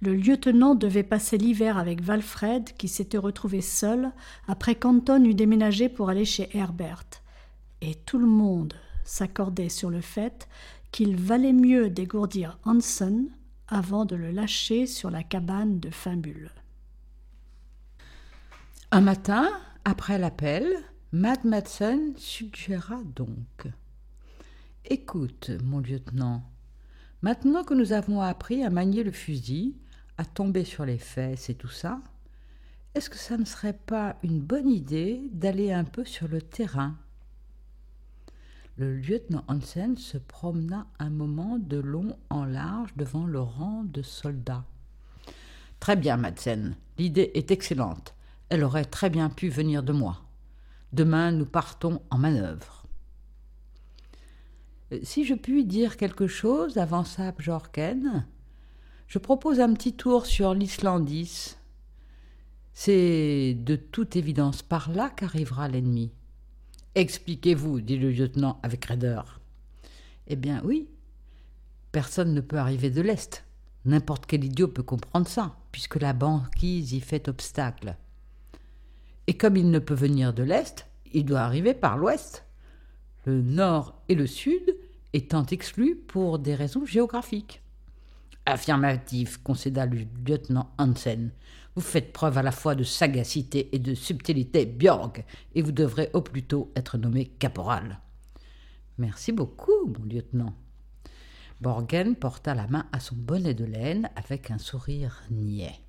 Le 0.00 0.14
lieutenant 0.14 0.74
devait 0.74 1.02
passer 1.02 1.38
l'hiver 1.38 1.78
avec 1.78 2.02
Valfred, 2.02 2.72
qui 2.76 2.88
s'était 2.88 3.18
retrouvé 3.18 3.60
seul 3.60 4.12
après 4.46 4.74
qu'Anton 4.74 5.24
eut 5.24 5.34
déménagé 5.34 5.88
pour 5.88 6.10
aller 6.10 6.24
chez 6.24 6.54
Herbert, 6.56 7.04
et 7.80 7.94
tout 7.94 8.18
le 8.18 8.26
monde 8.26 8.74
s'accordait 9.04 9.68
sur 9.68 9.90
le 9.90 10.00
fait 10.00 10.48
qu'il 10.90 11.16
valait 11.16 11.52
mieux 11.52 11.90
dégourdir 11.90 12.58
Hansen 12.64 13.28
avant 13.68 14.04
de 14.04 14.16
le 14.16 14.30
lâcher 14.30 14.86
sur 14.86 15.10
la 15.10 15.22
cabane 15.22 15.80
de 15.80 15.90
Fimbule. 15.90 16.50
Un 18.90 19.00
matin, 19.00 19.50
après 19.84 20.18
l'appel, 20.18 20.66
Mad 21.12 21.44
Madsen 21.44 22.12
suggéra 22.16 23.00
donc 23.16 23.68
Écoute, 24.90 25.50
mon 25.62 25.80
lieutenant, 25.80 26.42
maintenant 27.22 27.64
que 27.64 27.72
nous 27.72 27.92
avons 27.92 28.20
appris 28.20 28.62
à 28.62 28.68
manier 28.68 29.02
le 29.02 29.12
fusil, 29.12 29.78
à 30.18 30.26
tomber 30.26 30.62
sur 30.62 30.84
les 30.84 30.98
fesses 30.98 31.48
et 31.48 31.54
tout 31.54 31.70
ça, 31.70 32.02
est-ce 32.94 33.08
que 33.08 33.16
ça 33.16 33.38
ne 33.38 33.46
serait 33.46 33.78
pas 33.86 34.16
une 34.22 34.40
bonne 34.40 34.68
idée 34.68 35.22
d'aller 35.32 35.72
un 35.72 35.84
peu 35.84 36.04
sur 36.04 36.28
le 36.28 36.42
terrain? 36.42 36.98
Le 38.76 38.94
lieutenant 38.94 39.42
Hansen 39.48 39.96
se 39.96 40.18
promena 40.18 40.86
un 40.98 41.08
moment 41.08 41.58
de 41.58 41.78
long 41.78 42.18
en 42.28 42.44
large 42.44 42.94
devant 42.94 43.24
le 43.24 43.40
rang 43.40 43.84
de 43.84 44.02
soldats. 44.02 44.66
Très 45.80 45.96
bien, 45.96 46.18
Madsen, 46.18 46.76
l'idée 46.98 47.30
est 47.32 47.50
excellente. 47.50 48.14
Elle 48.50 48.62
aurait 48.62 48.84
très 48.84 49.08
bien 49.08 49.30
pu 49.30 49.48
venir 49.48 49.82
de 49.82 49.94
moi. 49.94 50.20
Demain, 50.92 51.32
nous 51.32 51.46
partons 51.46 52.02
en 52.10 52.18
manœuvre. 52.18 52.83
Euh, 54.92 54.98
si 55.02 55.24
je 55.24 55.34
puis 55.34 55.64
dire 55.64 55.96
quelque 55.96 56.26
chose, 56.26 56.78
avança 56.78 57.32
Bjorken, 57.32 58.26
je 59.06 59.18
propose 59.18 59.60
un 59.60 59.72
petit 59.74 59.94
tour 59.94 60.26
sur 60.26 60.54
l'Islandis. 60.54 61.56
C'est 62.72 63.54
de 63.54 63.76
toute 63.76 64.16
évidence 64.16 64.62
par 64.62 64.90
là 64.90 65.10
qu'arrivera 65.10 65.68
l'ennemi. 65.68 66.10
Expliquez-vous, 66.94 67.80
dit 67.80 67.96
le 67.96 68.10
lieutenant 68.10 68.58
avec 68.62 68.84
raideur. 68.84 69.40
Eh 70.26 70.36
bien 70.36 70.60
oui, 70.64 70.88
personne 71.92 72.34
ne 72.34 72.40
peut 72.40 72.58
arriver 72.58 72.90
de 72.90 73.00
l'Est. 73.00 73.44
N'importe 73.84 74.26
quel 74.26 74.44
idiot 74.44 74.68
peut 74.68 74.82
comprendre 74.82 75.28
ça, 75.28 75.56
puisque 75.70 76.00
la 76.00 76.12
banquise 76.12 76.92
y 76.92 77.00
fait 77.00 77.28
obstacle. 77.28 77.96
Et 79.26 79.36
comme 79.36 79.56
il 79.56 79.70
ne 79.70 79.78
peut 79.78 79.94
venir 79.94 80.32
de 80.32 80.42
l'Est, 80.42 80.86
il 81.12 81.24
doit 81.24 81.40
arriver 81.40 81.74
par 81.74 81.96
l'Ouest 81.96 82.44
le 83.24 83.42
nord 83.42 84.02
et 84.08 84.14
le 84.14 84.26
sud 84.26 84.76
étant 85.12 85.46
exclus 85.46 85.96
pour 85.96 86.38
des 86.38 86.54
raisons 86.54 86.84
géographiques. 86.84 87.62
Affirmatif, 88.46 89.38
concéda 89.38 89.86
le 89.86 90.06
lieutenant 90.26 90.70
Hansen. 90.78 91.30
Vous 91.74 91.82
faites 91.82 92.12
preuve 92.12 92.38
à 92.38 92.42
la 92.42 92.52
fois 92.52 92.74
de 92.74 92.84
sagacité 92.84 93.74
et 93.74 93.78
de 93.78 93.94
subtilité, 93.94 94.66
Björg, 94.66 95.24
et 95.54 95.62
vous 95.62 95.72
devrez 95.72 96.10
au 96.12 96.20
plus 96.20 96.42
tôt 96.42 96.70
être 96.76 96.98
nommé 96.98 97.26
caporal. 97.26 98.00
Merci 98.98 99.32
beaucoup, 99.32 99.86
mon 99.86 100.04
lieutenant. 100.04 100.54
Borgen 101.60 102.14
porta 102.14 102.54
la 102.54 102.66
main 102.66 102.86
à 102.92 103.00
son 103.00 103.16
bonnet 103.16 103.54
de 103.54 103.64
laine 103.64 104.10
avec 104.16 104.50
un 104.50 104.58
sourire 104.58 105.22
niais. 105.30 105.80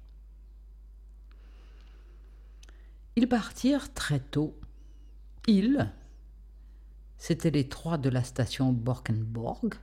Ils 3.15 3.27
partirent 3.27 3.93
très 3.93 4.19
tôt. 4.19 4.57
Il, 5.47 5.91
c'étaient 7.25 7.49
les 7.49 7.67
trois 7.67 7.97
de 7.97 8.09
la 8.09 8.23
station 8.23 8.71
Borkenborg, 8.71 9.73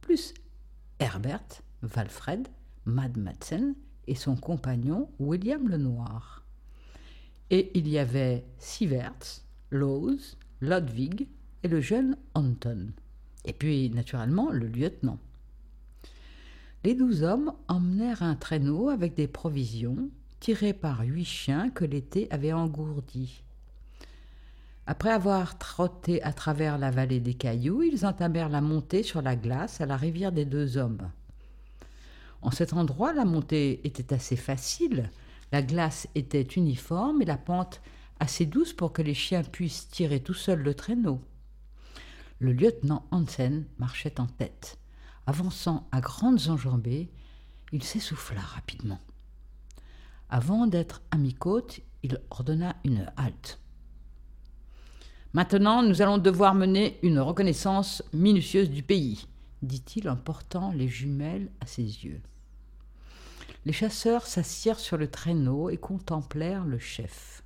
plus 0.00 0.34
Herbert, 0.98 1.62
Valfred, 1.82 2.48
Mad 2.86 3.16
Madsen 3.16 3.76
et 4.08 4.16
son 4.16 4.34
compagnon 4.34 5.08
William 5.20 5.68
le 5.68 5.76
Noir. 5.76 6.44
Et 7.50 7.70
il 7.78 7.86
y 7.86 7.98
avait 8.00 8.44
Sieverts, 8.58 9.44
Lowes, 9.70 10.34
Ludwig 10.60 11.28
et 11.62 11.68
le 11.68 11.80
jeune 11.80 12.16
Anton. 12.34 12.88
Et 13.44 13.52
puis, 13.52 13.90
naturellement, 13.90 14.50
le 14.50 14.66
lieutenant. 14.66 15.20
Les 16.82 16.96
douze 16.96 17.22
hommes 17.22 17.52
emmenèrent 17.68 18.24
un 18.24 18.34
traîneau 18.34 18.88
avec 18.88 19.14
des 19.14 19.28
provisions, 19.28 20.10
tiré 20.40 20.72
par 20.72 21.02
huit 21.02 21.24
chiens 21.24 21.70
que 21.70 21.84
l'été 21.84 22.26
avait 22.32 22.52
engourdis. 22.52 23.44
Après 24.90 25.10
avoir 25.10 25.58
trotté 25.58 26.22
à 26.22 26.32
travers 26.32 26.78
la 26.78 26.90
vallée 26.90 27.20
des 27.20 27.34
cailloux, 27.34 27.82
ils 27.82 28.06
entamèrent 28.06 28.48
la 28.48 28.62
montée 28.62 29.02
sur 29.02 29.20
la 29.20 29.36
glace 29.36 29.82
à 29.82 29.86
la 29.86 29.98
rivière 29.98 30.32
des 30.32 30.46
deux 30.46 30.78
hommes. 30.78 31.10
En 32.40 32.50
cet 32.50 32.72
endroit, 32.72 33.12
la 33.12 33.26
montée 33.26 33.86
était 33.86 34.14
assez 34.14 34.34
facile, 34.34 35.10
la 35.52 35.60
glace 35.60 36.08
était 36.14 36.40
uniforme 36.40 37.20
et 37.20 37.26
la 37.26 37.36
pente 37.36 37.82
assez 38.18 38.46
douce 38.46 38.72
pour 38.72 38.94
que 38.94 39.02
les 39.02 39.12
chiens 39.12 39.42
puissent 39.42 39.90
tirer 39.90 40.20
tout 40.20 40.32
seuls 40.32 40.62
le 40.62 40.72
traîneau. 40.72 41.20
Le 42.38 42.54
lieutenant 42.54 43.04
Hansen 43.10 43.66
marchait 43.76 44.18
en 44.18 44.26
tête. 44.26 44.78
Avançant 45.26 45.86
à 45.92 46.00
grandes 46.00 46.48
enjambées, 46.48 47.10
il 47.72 47.82
s'essouffla 47.82 48.40
rapidement. 48.40 49.00
Avant 50.30 50.66
d'être 50.66 51.02
à 51.10 51.18
mi-côte, 51.18 51.80
il 52.02 52.22
ordonna 52.30 52.74
une 52.84 53.12
halte. 53.18 53.60
Maintenant, 55.34 55.82
nous 55.82 56.00
allons 56.00 56.18
devoir 56.18 56.54
mener 56.54 56.98
une 57.02 57.20
reconnaissance 57.20 58.02
minutieuse 58.12 58.70
du 58.70 58.82
pays, 58.82 59.26
dit-il 59.62 60.08
en 60.08 60.16
portant 60.16 60.72
les 60.72 60.88
jumelles 60.88 61.50
à 61.60 61.66
ses 61.66 61.82
yeux. 61.82 62.20
Les 63.66 63.72
chasseurs 63.72 64.26
s'assirent 64.26 64.78
sur 64.78 64.96
le 64.96 65.10
traîneau 65.10 65.68
et 65.68 65.76
contemplèrent 65.76 66.64
le 66.64 66.78
chef. 66.78 67.42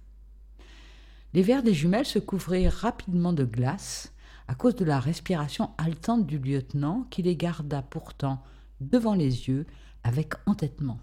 Les 1.34 1.42
verres 1.42 1.64
des 1.64 1.74
jumelles 1.74 2.06
se 2.06 2.20
couvrirent 2.20 2.72
rapidement 2.72 3.32
de 3.32 3.44
glace 3.44 4.12
à 4.46 4.54
cause 4.54 4.76
de 4.76 4.84
la 4.84 5.00
respiration 5.00 5.70
haletante 5.78 6.26
du 6.26 6.38
lieutenant 6.38 7.06
qui 7.10 7.22
les 7.22 7.36
garda 7.36 7.82
pourtant 7.82 8.44
devant 8.80 9.14
les 9.14 9.48
yeux 9.48 9.66
avec 10.04 10.34
entêtement. 10.46 11.00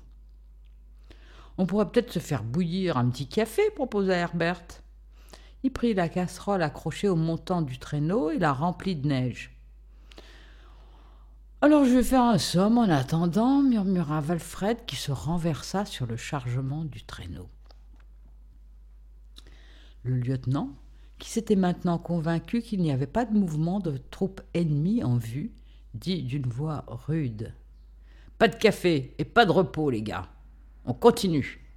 On 1.57 1.65
pourrait 1.65 1.89
peut-être 1.89 2.13
se 2.13 2.19
faire 2.19 2.43
bouillir 2.43 2.95
un 2.97 3.09
petit 3.09 3.27
café, 3.27 3.63
proposa 3.75 4.13
Herbert. 4.15 4.63
Il 5.63 5.71
prit 5.71 5.93
la 5.93 6.09
casserole 6.09 6.61
accrochée 6.61 7.09
au 7.09 7.15
montant 7.15 7.61
du 7.61 7.79
traîneau 7.79 8.31
et 8.31 8.39
la 8.39 8.53
remplit 8.53 8.95
de 8.95 9.07
neige. 9.07 9.51
Alors 11.61 11.83
je 11.83 11.95
vais 11.95 12.03
faire 12.03 12.23
un 12.23 12.37
somme 12.37 12.77
en 12.77 12.83
attendant, 12.83 13.61
murmura 13.61 14.21
Valfred 14.21 14.85
qui 14.85 14.95
se 14.95 15.11
renversa 15.11 15.83
sur 15.85 16.05
le 16.05 16.15
chargement 16.15 16.85
du 16.85 17.03
traîneau. 17.03 17.49
Le 20.03 20.15
lieutenant, 20.15 20.69
qui 21.17 21.29
s'était 21.29 21.57
maintenant 21.57 21.97
convaincu 21.97 22.61
qu'il 22.61 22.81
n'y 22.81 22.93
avait 22.93 23.07
pas 23.07 23.25
de 23.25 23.37
mouvement 23.37 23.81
de 23.81 23.97
troupes 24.09 24.41
ennemies 24.53 25.03
en 25.03 25.17
vue, 25.17 25.51
dit 25.93 26.23
d'une 26.23 26.47
voix 26.47 26.85
rude. 26.87 27.53
Pas 28.37 28.47
de 28.47 28.55
café 28.55 29.13
et 29.17 29.25
pas 29.25 29.45
de 29.45 29.51
repos, 29.51 29.89
les 29.89 30.01
gars. 30.01 30.29
On 30.85 30.93
continue. 30.93 31.68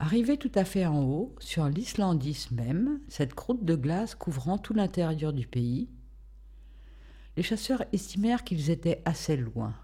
Arrivé 0.00 0.36
tout 0.36 0.52
à 0.54 0.64
fait 0.64 0.86
en 0.86 1.02
haut, 1.02 1.34
sur 1.40 1.68
l'Islandis 1.68 2.46
même, 2.52 3.00
cette 3.08 3.34
croûte 3.34 3.64
de 3.64 3.74
glace 3.74 4.14
couvrant 4.14 4.56
tout 4.56 4.72
l'intérieur 4.72 5.32
du 5.32 5.44
pays, 5.44 5.88
les 7.36 7.42
chasseurs 7.42 7.82
estimèrent 7.92 8.44
qu'ils 8.44 8.70
étaient 8.70 9.02
assez 9.04 9.36
loin. 9.36 9.74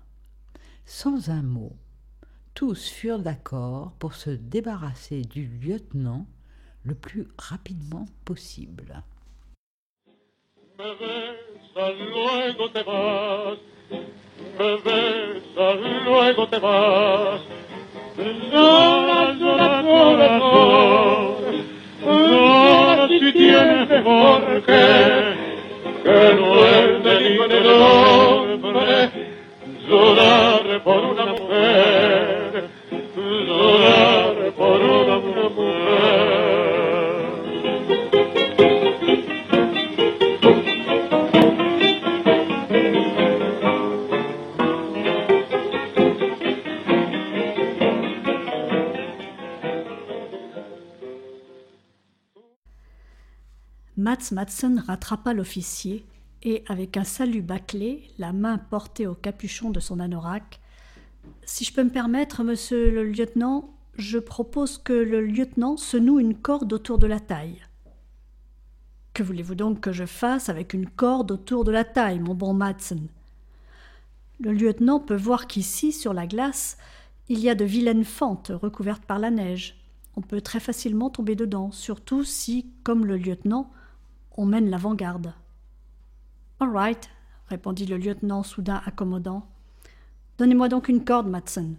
Sans 0.87 1.31
un 1.31 1.43
mot, 1.43 1.73
tous 2.55 2.89
furent 2.89 3.19
d'accord 3.19 3.93
pour 3.99 4.15
se 4.15 4.31
débarrasser 4.31 5.23
du 5.23 5.49
lieutenant 5.49 6.27
le 6.85 6.95
plus 6.95 7.27
rapidement 7.37 8.07
possible. 8.25 9.03
Llora, 18.17 19.33
llora 19.33 19.83
corazón, 19.83 21.37
llora 22.05 23.09
si 23.09 23.33
tienes 23.33 23.89
mejor 23.89 24.63
que, 24.63 24.85
que 26.05 26.35
no 26.39 26.65
es 26.65 27.03
delito 27.03 27.49
del 27.49 27.67
hombre 27.67 29.11
llorar 29.89 30.83
por 30.85 31.05
una 31.05 31.27
mujer, 31.27 32.69
llorar 33.47 34.53
por 34.57 34.81
una 34.81 35.19
mujer. 35.19 35.84
Mats 54.15 54.31
Madsen 54.31 54.79
rattrapa 54.79 55.35
l'officier 55.35 56.07
et, 56.45 56.63
avec 56.69 56.97
un 56.97 57.03
salut 57.03 57.43
bâclé, 57.43 58.13
la 58.17 58.33
main 58.33 58.59
portée 58.59 59.09
au 59.09 59.15
capuchon 59.15 59.71
de 59.71 59.81
son 59.81 59.99
anorak, 59.99 60.61
Si 61.47 61.65
je 61.65 61.73
peux 61.75 61.83
me 61.83 61.91
permettre, 61.91 62.45
monsieur 62.45 62.93
le 62.93 63.03
lieutenant, 63.03 63.75
je 63.97 64.21
propose 64.21 64.79
que 64.79 64.93
le 64.93 65.21
lieutenant 65.21 65.77
se 65.77 65.97
noue 65.97 66.21
une 66.21 66.37
corde 66.37 66.73
autour 66.73 66.99
de 66.99 67.09
la 67.09 67.19
taille. 67.19 67.61
Que 69.15 69.25
voulez-vous 69.25 69.57
donc 69.57 69.81
que 69.81 69.91
je 69.91 70.07
fasse 70.07 70.49
avec 70.49 70.75
une 70.75 70.89
corde 70.89 71.33
autour 71.33 71.65
de 71.65 71.73
la 71.73 71.83
taille, 71.83 72.21
mon 72.21 72.37
bon 72.37 72.55
Madsen 72.55 73.09
Le 74.39 74.53
lieutenant 74.53 75.01
peut 75.01 75.17
voir 75.17 75.49
qu'ici, 75.49 75.91
sur 75.91 76.15
la 76.15 76.29
glace, 76.29 76.79
il 77.29 77.41
y 77.41 77.51
a 77.51 77.57
de 77.57 77.65
vilaines 77.65 78.05
fentes 78.05 78.53
recouvertes 78.55 79.07
par 79.07 79.19
la 79.19 79.33
neige. 79.33 79.77
On 80.15 80.21
peut 80.21 80.41
très 80.41 80.61
facilement 80.61 81.11
tomber 81.11 81.35
dedans, 81.35 81.73
surtout 81.73 82.23
si, 82.23 82.71
comme 82.85 83.07
le 83.07 83.17
lieutenant, 83.17 83.73
on 84.35 84.47
mène 84.47 84.71
l'avant-garde. 84.71 85.33
All 86.61 86.71
right, 86.71 87.11
répondit 87.49 87.87
le 87.87 87.99
lieutenant 87.99 88.43
soudain 88.43 88.83
accommodant. 88.85 89.47
Donnez-moi 90.39 90.69
donc 90.69 90.89
une 90.89 91.05
corde, 91.05 91.29
Matson. 91.29 91.75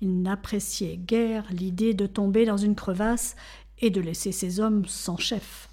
Il 0.00 0.22
n'appréciait 0.22 0.96
guère 0.96 1.46
l'idée 1.50 1.94
de 1.94 2.06
tomber 2.06 2.44
dans 2.44 2.56
une 2.56 2.74
crevasse 2.74 3.36
et 3.78 3.90
de 3.90 4.00
laisser 4.00 4.32
ses 4.32 4.60
hommes 4.60 4.84
sans 4.86 5.16
chef. 5.16 5.68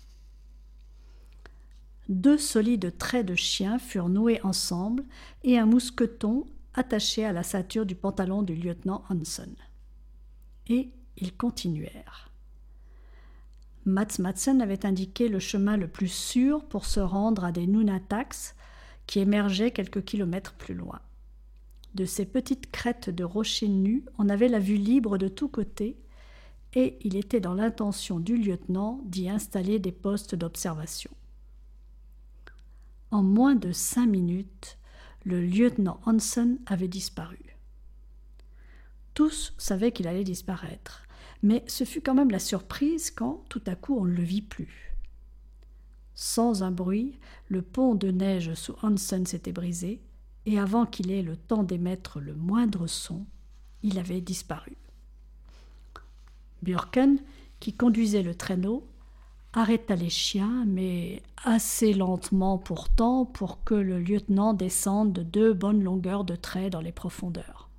Deux 2.10 2.38
solides 2.38 2.98
traits 2.98 3.26
de 3.26 3.36
chien 3.36 3.80
furent 3.80 4.10
noués 4.10 4.42
ensemble 4.44 5.04
et 5.44 5.58
un 5.58 5.66
mousqueton 5.66 6.46
attaché 6.74 7.26
à 7.26 7.32
la 7.32 7.44
ceinture 7.44 7.86
du 7.86 7.96
pantalon 7.96 8.44
du 8.44 8.56
lieutenant 8.56 9.04
Hanson. 9.10 9.56
Et 10.68 10.90
ils 11.18 11.36
continuèrent. 11.36 12.31
Mats 13.86 14.20
Madsen 14.20 14.62
avait 14.62 14.86
indiqué 14.86 15.28
le 15.28 15.40
chemin 15.40 15.76
le 15.76 15.88
plus 15.88 16.08
sûr 16.08 16.64
pour 16.66 16.86
se 16.86 17.00
rendre 17.00 17.44
à 17.44 17.52
des 17.52 17.66
Nunataks 17.66 18.56
qui 19.08 19.20
émergeaient 19.20 19.72
quelques 19.72 20.04
kilomètres 20.04 20.54
plus 20.54 20.76
loin. 20.76 21.00
De 21.96 22.06
ces 22.06 22.26
petites 22.26 22.72
crêtes 22.72 23.10
de 23.10 23.24
rochers 23.24 23.68
nus, 23.68 24.06
on 24.18 24.30
avait 24.30 24.48
la 24.48 24.60
vue 24.60 24.78
libre 24.78 25.18
de 25.18 25.28
tous 25.28 25.50
côtés, 25.50 25.98
et 26.74 26.98
il 27.02 27.18
était 27.18 27.42
dans 27.42 27.54
l'intention 27.54 28.20
du 28.20 28.38
lieutenant 28.38 29.02
d'y 29.04 29.30
installer 29.30 29.80
des 29.80 29.92
postes 29.92 30.36
d'observation. 30.36 31.12
En 33.10 33.24
moins 33.24 33.56
de 33.56 33.74
cinq 33.74 34.08
minutes, 34.08 34.78
le 35.26 35.42
lieutenant 35.42 36.00
Hansen 36.06 36.60
avait 36.66 36.88
disparu. 36.88 37.40
Tous 39.14 39.54
savaient 39.58 39.92
qu'il 39.92 40.08
allait 40.08 40.24
disparaître, 40.24 41.04
mais 41.44 41.64
ce 41.68 41.84
fut 41.84 42.02
quand 42.02 42.14
même 42.14 42.32
la 42.32 42.40
surprise 42.40 43.12
quand, 43.12 43.44
tout 43.50 43.64
à 43.66 43.76
coup, 43.76 43.98
on 43.98 44.06
ne 44.06 44.14
le 44.14 44.24
vit 44.24 44.42
plus. 44.42 44.96
Sans 46.14 46.64
un 46.64 46.72
bruit, 46.72 47.18
le 47.48 47.62
pont 47.62 47.96
de 47.96 48.12
neige 48.12 48.54
sous 48.54 48.76
Hansen 48.84 49.26
s'était 49.26 49.52
brisé, 49.52 50.02
et 50.46 50.60
avant 50.60 50.86
qu'il 50.86 51.12
ait 51.12 51.22
le 51.22 51.36
temps 51.36 51.64
d'émettre 51.64 52.20
le 52.20 52.36
moindre 52.36 52.88
son, 52.88 53.26
il 53.84 53.98
avait 53.98 54.22
disparu. 54.22 54.78
Burken, 56.62 57.20
qui 57.60 57.74
conduisait 57.74 58.24
le 58.24 58.36
traîneau, 58.36 58.88
arrêta 59.54 59.96
les 59.96 60.10
chiens, 60.10 60.66
mais 60.68 61.22
assez 61.44 61.94
lentement 61.94 62.58
pourtant 62.58 63.26
pour 63.26 63.64
que 63.64 63.74
le 63.74 64.00
lieutenant 64.00 64.54
descende 64.54 65.14
de 65.14 65.24
deux 65.24 65.54
bonnes 65.54 65.84
longueurs 65.84 66.24
de 66.24 66.36
trait 66.36 66.70
dans 66.70 66.82
les 66.82 66.92
profondeurs. 66.92 67.70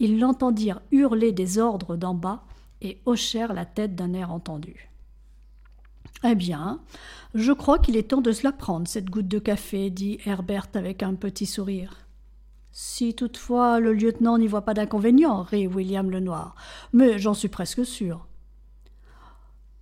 Ils 0.00 0.18
l'entendirent 0.18 0.80
hurler 0.90 1.32
des 1.32 1.58
ordres 1.58 1.96
d'en 1.96 2.14
bas, 2.14 2.44
et 2.80 3.00
hochèrent 3.06 3.52
la 3.52 3.64
tête 3.64 3.94
d'un 3.94 4.12
air 4.12 4.32
entendu. 4.32 4.90
Eh 6.24 6.34
bien, 6.34 6.80
je 7.34 7.52
crois 7.52 7.78
qu'il 7.78 7.96
est 7.96 8.10
temps 8.10 8.20
de 8.20 8.32
se 8.32 8.42
la 8.42 8.52
prendre, 8.52 8.88
cette 8.88 9.10
goutte 9.10 9.28
de 9.28 9.38
café, 9.38 9.90
dit 9.90 10.18
Herbert 10.24 10.68
avec 10.74 11.02
un 11.02 11.14
petit 11.14 11.46
sourire. 11.46 12.08
Si 12.72 13.14
toutefois 13.14 13.80
le 13.80 13.92
lieutenant 13.92 14.38
n'y 14.38 14.48
voit 14.48 14.64
pas 14.64 14.74
d'inconvénient, 14.74 15.42
rit 15.42 15.66
William 15.66 16.10
Lenoir, 16.10 16.54
mais 16.92 17.18
j'en 17.18 17.34
suis 17.34 17.48
presque 17.48 17.84
sûr. 17.84 18.26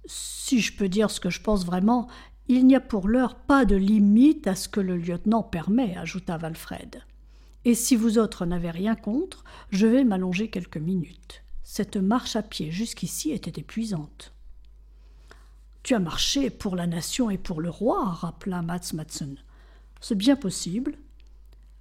Si 0.04 0.61
je 0.61 0.76
peux 0.76 0.88
dire 0.88 1.11
ce 1.11 1.20
que 1.20 1.30
je 1.30 1.40
pense 1.40 1.66
vraiment, 1.66 2.09
il 2.48 2.66
n'y 2.66 2.76
a 2.76 2.80
pour 2.80 3.09
l'heure 3.09 3.35
pas 3.35 3.64
de 3.64 3.76
limite 3.76 4.46
à 4.46 4.54
ce 4.54 4.68
que 4.68 4.80
le 4.80 4.96
lieutenant 4.96 5.42
permet, 5.42 5.96
ajouta 5.96 6.37
Valfred. 6.37 7.02
Et 7.64 7.74
si 7.74 7.96
vous 7.96 8.18
autres 8.18 8.46
n'avez 8.46 8.70
rien 8.70 8.94
contre, 8.94 9.42
je 9.70 9.87
vais 9.87 10.04
m'allonger 10.04 10.48
quelques 10.48 10.76
minutes. 10.76 11.42
Cette 11.68 11.96
marche 11.96 12.37
à 12.37 12.42
pied 12.42 12.70
jusqu'ici 12.70 13.33
était 13.33 13.61
épuisante. 13.61 14.33
Tu 15.83 15.94
as 15.94 15.98
marché 15.98 16.48
pour 16.48 16.76
la 16.76 16.87
nation 16.87 17.29
et 17.29 17.38
pour 17.38 17.61
le 17.61 17.68
roi, 17.68 18.05
rappela 18.05 18.62
Mats 18.62 18.92
Matson. 18.94 19.35
C'est 20.00 20.14
bien 20.14 20.37
possible. 20.37 20.96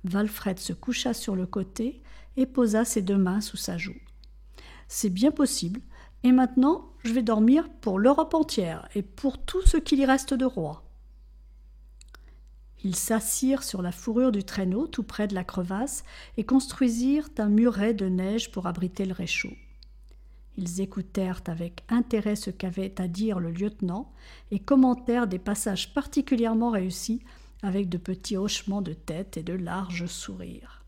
Valfred 0.04 0.58
se 0.58 0.74
coucha 0.74 1.14
sur 1.14 1.36
le 1.36 1.46
côté 1.46 2.02
et 2.36 2.48
posa 2.48 2.84
ses 2.84 3.04
deux 3.04 3.16
mains 3.16 3.42
sous 3.42 3.58
sa 3.58 3.78
joue. 3.78 3.96
C'est 4.88 5.12
bien 5.12 5.30
possible, 5.30 5.82
et 6.24 6.32
maintenant 6.32 6.90
je 7.04 7.14
vais 7.14 7.22
dormir 7.22 7.70
pour 7.82 8.00
l'Europe 8.00 8.34
entière 8.34 8.90
et 8.96 9.04
pour 9.04 9.38
tout 9.38 9.62
ce 9.68 9.78
qu'il 9.78 10.00
y 10.00 10.06
reste 10.08 10.34
de 10.34 10.46
roi. 10.46 10.84
Ils 12.84 12.96
s'assirent 12.96 13.64
sur 13.64 13.84
la 13.84 13.92
fourrure 13.92 14.32
du 14.32 14.44
traîneau 14.44 14.88
tout 14.88 15.04
près 15.04 15.28
de 15.28 15.36
la 15.36 15.44
crevasse 15.44 16.04
et 16.38 16.44
construisirent 16.44 17.30
un 17.38 17.50
muret 17.50 17.94
de 17.94 18.10
neige 18.10 18.52
pour 18.52 18.66
abriter 18.66 19.06
le 19.06 19.14
réchaud. 19.14 19.54
Ils 20.58 20.82
écoutèrent 20.82 21.42
avec 21.48 21.84
intérêt 21.90 22.36
ce 22.36 22.50
qu'avait 22.50 23.00
à 23.02 23.08
dire 23.08 23.40
le 23.40 23.52
lieutenant 23.52 24.12
et 24.52 24.60
commentèrent 24.60 25.28
des 25.28 25.40
passages 25.40 25.94
particulièrement 25.94 26.70
réussis 26.70 27.22
avec 27.62 27.90
de 27.90 27.98
petits 27.98 28.38
hochements 28.38 28.82
de 28.82 28.94
tête 28.94 29.38
et 29.38 29.44
de 29.44 29.54
larges 29.54 30.06
sourires. 30.06 30.84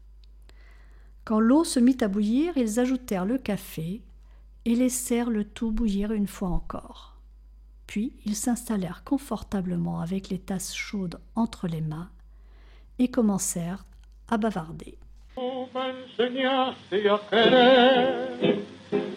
Quand 1.25 1.39
l'eau 1.39 1.65
se 1.65 1.79
mit 1.79 1.97
à 2.01 2.07
bouillir, 2.07 2.55
ils 2.55 2.79
ajoutèrent 2.79 3.25
le 3.25 3.37
café 3.37 4.01
et 4.63 4.75
laissèrent 4.75 5.29
le 5.29 5.43
tout 5.43 5.71
bouillir 5.71 6.11
une 6.13 6.27
fois 6.27 6.49
encore. 6.49 7.17
Puis 7.87 8.13
ils 8.25 8.35
s'installèrent 8.35 9.03
confortablement 9.03 9.99
avec 9.99 10.29
les 10.29 10.39
tasses 10.39 10.75
chaudes 10.75 11.19
entre 11.35 11.67
les 11.67 11.81
mains 11.81 12.09
et 12.99 13.09
commencèrent 13.09 13.85
à 14.29 14.37
bavarder. 14.37 14.97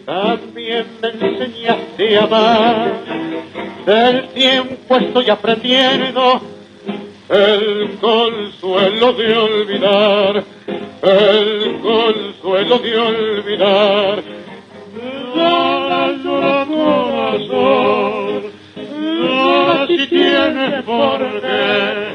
También 0.05 0.85
me 1.01 1.09
enseñaste 1.09 2.17
a 2.17 2.23
amar. 2.23 2.91
Del 3.85 4.27
tiempo 4.29 4.97
estoy 4.97 5.29
aprendiendo 5.29 6.41
el 7.29 7.97
consuelo 8.01 9.13
de 9.13 9.37
olvidar, 9.37 10.43
el 11.01 11.79
consuelo 11.81 12.79
de 12.79 12.97
olvidar. 12.97 14.23
Llora, 15.33 16.11
llora 16.23 16.65
corazón, 16.65 18.43
si 19.87 20.07
tienes 20.07 20.83
por 20.83 21.19
qué, 21.41 22.11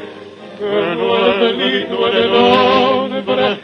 que 0.59 0.95
no 0.95 1.07
es 1.17 1.39
delito 1.39 2.07
el 2.07 2.33
hombre 2.35 3.57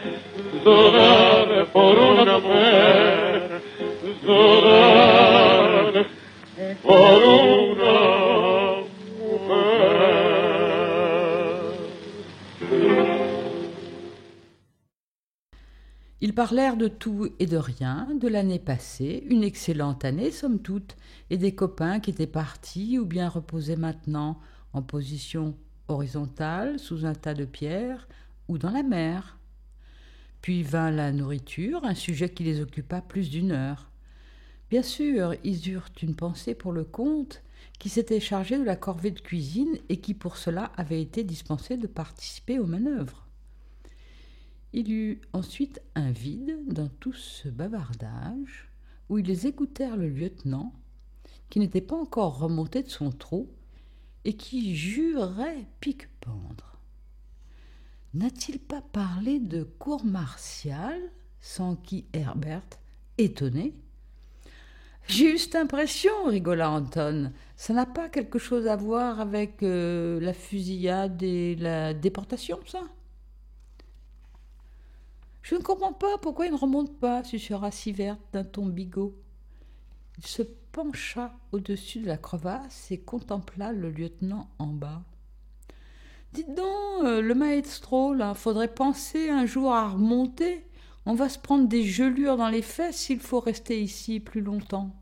De 16.78 16.88
tout 16.88 17.28
et 17.38 17.46
de 17.46 17.56
rien, 17.56 18.08
de 18.20 18.26
l'année 18.26 18.58
passée, 18.58 19.24
une 19.30 19.44
excellente 19.44 20.04
année 20.04 20.32
somme 20.32 20.58
toute, 20.58 20.96
et 21.30 21.36
des 21.36 21.54
copains 21.54 22.00
qui 22.00 22.10
étaient 22.10 22.26
partis 22.26 22.98
ou 22.98 23.06
bien 23.06 23.28
reposaient 23.28 23.76
maintenant 23.76 24.40
en 24.72 24.82
position 24.82 25.56
horizontale 25.86 26.80
sous 26.80 27.06
un 27.06 27.14
tas 27.14 27.34
de 27.34 27.44
pierres 27.44 28.08
ou 28.48 28.58
dans 28.58 28.70
la 28.70 28.82
mer. 28.82 29.38
Puis 30.40 30.64
vint 30.64 30.90
la 30.90 31.12
nourriture, 31.12 31.84
un 31.84 31.94
sujet 31.94 32.30
qui 32.30 32.42
les 32.42 32.60
occupa 32.60 33.00
plus 33.00 33.30
d'une 33.30 33.52
heure. 33.52 33.92
Bien 34.68 34.82
sûr, 34.82 35.36
ils 35.44 35.70
eurent 35.70 35.90
une 36.02 36.16
pensée 36.16 36.56
pour 36.56 36.72
le 36.72 36.82
comte, 36.82 37.42
qui 37.78 37.88
s'était 37.88 38.20
chargé 38.20 38.58
de 38.58 38.64
la 38.64 38.76
corvée 38.76 39.12
de 39.12 39.20
cuisine 39.20 39.78
et 39.88 40.00
qui 40.00 40.12
pour 40.12 40.36
cela 40.36 40.72
avait 40.76 41.00
été 41.00 41.22
dispensé 41.22 41.76
de 41.76 41.86
participer 41.86 42.58
aux 42.58 42.66
manœuvres. 42.66 43.23
Il 44.76 44.90
eut 44.90 45.20
ensuite 45.32 45.80
un 45.94 46.10
vide 46.10 46.58
dans 46.66 46.88
tout 46.88 47.12
ce 47.12 47.48
bavardage, 47.48 48.68
où 49.08 49.18
ils 49.18 49.46
écoutèrent 49.46 49.96
le 49.96 50.08
lieutenant, 50.08 50.72
qui 51.48 51.60
n'était 51.60 51.80
pas 51.80 51.94
encore 51.94 52.40
remonté 52.40 52.82
de 52.82 52.90
son 52.90 53.12
trot, 53.12 53.48
et 54.24 54.32
qui 54.32 54.74
jurait 54.74 55.68
pique-pendre. 55.78 56.80
N'a-t-il 58.14 58.58
pas 58.58 58.82
parlé 58.82 59.38
de 59.38 59.62
cour 59.62 60.04
martiale 60.04 61.02
sans 61.40 61.76
qui 61.76 62.06
Herbert, 62.12 62.66
étonné, 63.16 63.74
Juste 65.06 65.54
impression, 65.54 66.24
rigola 66.26 66.70
Anton. 66.70 67.30
Ça 67.56 67.74
n'a 67.74 67.86
pas 67.86 68.08
quelque 68.08 68.40
chose 68.40 68.66
à 68.66 68.74
voir 68.74 69.20
avec 69.20 69.62
euh, 69.62 70.18
la 70.18 70.32
fusillade 70.32 71.22
et 71.22 71.54
la 71.54 71.94
déportation, 71.94 72.58
ça? 72.66 72.82
Je 75.44 75.54
ne 75.54 75.60
comprends 75.60 75.92
pas 75.92 76.16
pourquoi 76.16 76.46
il 76.46 76.52
ne 76.52 76.58
remonte 76.58 76.98
pas, 76.98 77.22
susurra 77.22 77.70
Sivert 77.70 78.16
d'un 78.32 78.44
ton 78.44 78.64
bigot. 78.64 79.14
Il 80.16 80.26
se 80.26 80.40
pencha 80.72 81.34
au-dessus 81.52 82.00
de 82.00 82.06
la 82.06 82.16
crevasse 82.16 82.90
et 82.90 82.98
contempla 82.98 83.70
le 83.70 83.90
lieutenant 83.90 84.48
en 84.58 84.68
bas. 84.68 85.02
Dites 86.32 86.54
donc, 86.54 87.04
euh, 87.04 87.20
le 87.20 87.34
maestro, 87.34 88.14
là, 88.14 88.32
faudrait 88.32 88.72
penser 88.72 89.28
un 89.28 89.44
jour 89.44 89.74
à 89.74 89.90
remonter. 89.90 90.66
On 91.04 91.12
va 91.12 91.28
se 91.28 91.38
prendre 91.38 91.68
des 91.68 91.84
gelures 91.84 92.38
dans 92.38 92.48
les 92.48 92.62
fesses 92.62 92.96
s'il 92.96 93.20
faut 93.20 93.40
rester 93.40 93.82
ici 93.82 94.20
plus 94.20 94.40
longtemps. 94.40 94.96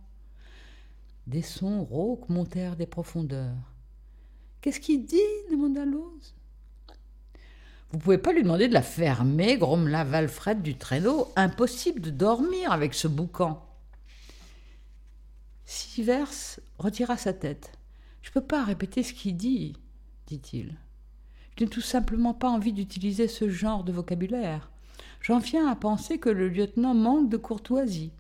Des 1.29 1.43
sons 1.43 1.85
rauques 1.85 2.29
montèrent 2.29 2.75
des 2.75 2.87
profondeurs. 2.87 3.55
Qu'est-ce 4.61 4.81
qu'il 4.81 5.07
dit 5.07 5.19
demanda 5.53 5.85
Lose. 5.85 6.35
Vous 7.93 7.99
pouvez 7.99 8.17
pas 8.17 8.33
lui 8.33 8.43
demander 8.43 8.69
de 8.69 8.73
la 8.73 8.83
fermer, 8.83 9.59
grommela 9.59 10.03
Valfred 10.03 10.63
du 10.63 10.77
traîneau. 10.77 11.29
Impossible 11.37 12.01
de 12.01 12.11
dormir 12.11 12.73
avec 12.73 12.95
ce 12.95 13.07
boucan. 13.07 13.63
Sivers 15.67 16.59
retira 16.79 17.19
sa 17.19 17.35
tête. 17.35 17.73
Je 18.23 18.31
ne 18.31 18.35
peux 18.35 18.41
pas 18.47 18.65
répéter 18.65 19.03
ce 19.03 19.13
qu'il 19.13 19.37
dit, 19.37 19.77
dit-il. 20.27 20.75
Je 21.59 21.65
n'ai 21.65 21.71
tout 21.71 21.83
simplement 21.83 22.33
pas 22.33 22.49
envie 22.49 22.73
d'utiliser 22.73 23.29
ce 23.29 23.51
genre 23.51 23.85
de 23.85 23.93
vocabulaire. 23.93 24.71
J'en 25.21 25.39
viens 25.39 25.69
à 25.69 25.77
penser 25.77 26.19
que 26.19 26.31
le 26.31 26.49
lieutenant 26.49 26.95
manque 26.95 27.29
de 27.29 27.37
courtoisie. 27.37 28.13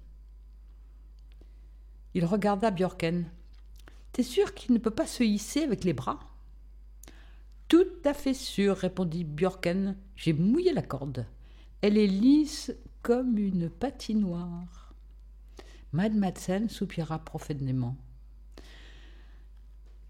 Il 2.13 2.27
regarda 2.27 2.71
Björken. 2.71 3.25
T'es 4.13 4.23
sûr 4.23 4.53
qu'il 4.53 4.75
ne 4.75 4.79
peut 4.79 4.91
pas 4.91 5.07
se 5.07 5.23
hisser 5.23 5.63
avec 5.63 5.83
les 5.85 5.95
bras? 5.95 6.21
Tout 7.73 7.87
à 8.05 8.13
fait 8.13 8.35
sûr, 8.35 8.77
répondit 8.77 9.25
Björken. 9.25 9.97
J'ai 10.15 10.35
mouillé 10.35 10.75
la 10.75 10.83
corde. 10.83 11.25
Elle 11.81 11.97
est 11.97 12.07
lisse 12.07 12.71
comme 13.01 13.39
une 13.39 13.71
patinoire. 13.71 14.93
Mad 15.93 16.15
Madsen 16.15 16.69
soupira 16.69 17.19
profondément. 17.21 17.97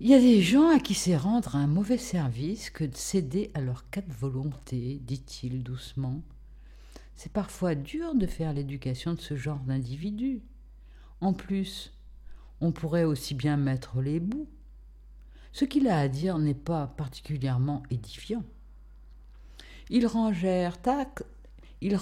Il 0.00 0.08
y 0.08 0.14
a 0.14 0.18
des 0.18 0.42
gens 0.42 0.70
à 0.70 0.80
qui 0.80 0.94
c'est 0.94 1.16
rendre 1.16 1.54
un 1.54 1.68
mauvais 1.68 1.98
service 1.98 2.68
que 2.68 2.82
de 2.82 2.96
céder 2.96 3.52
à 3.54 3.60
leur 3.60 3.88
cas 3.90 4.02
de 4.02 4.12
volonté, 4.12 5.00
dit-il 5.00 5.62
doucement. 5.62 6.20
C'est 7.14 7.30
parfois 7.30 7.76
dur 7.76 8.16
de 8.16 8.26
faire 8.26 8.52
l'éducation 8.54 9.14
de 9.14 9.20
ce 9.20 9.36
genre 9.36 9.60
d'individus. 9.60 10.42
En 11.20 11.32
plus, 11.32 11.92
on 12.60 12.72
pourrait 12.72 13.04
aussi 13.04 13.34
bien 13.34 13.56
mettre 13.56 14.00
les 14.00 14.18
bouts. 14.18 14.48
Ce 15.52 15.64
qu'il 15.64 15.88
a 15.88 15.98
à 15.98 16.08
dire 16.08 16.38
n'est 16.38 16.54
pas 16.54 16.86
particulièrement 16.86 17.82
édifiant. 17.90 18.42
Ils 19.90 20.06
rangèrent, 20.06 20.80
tac, 20.80 21.22
ils 21.82 21.98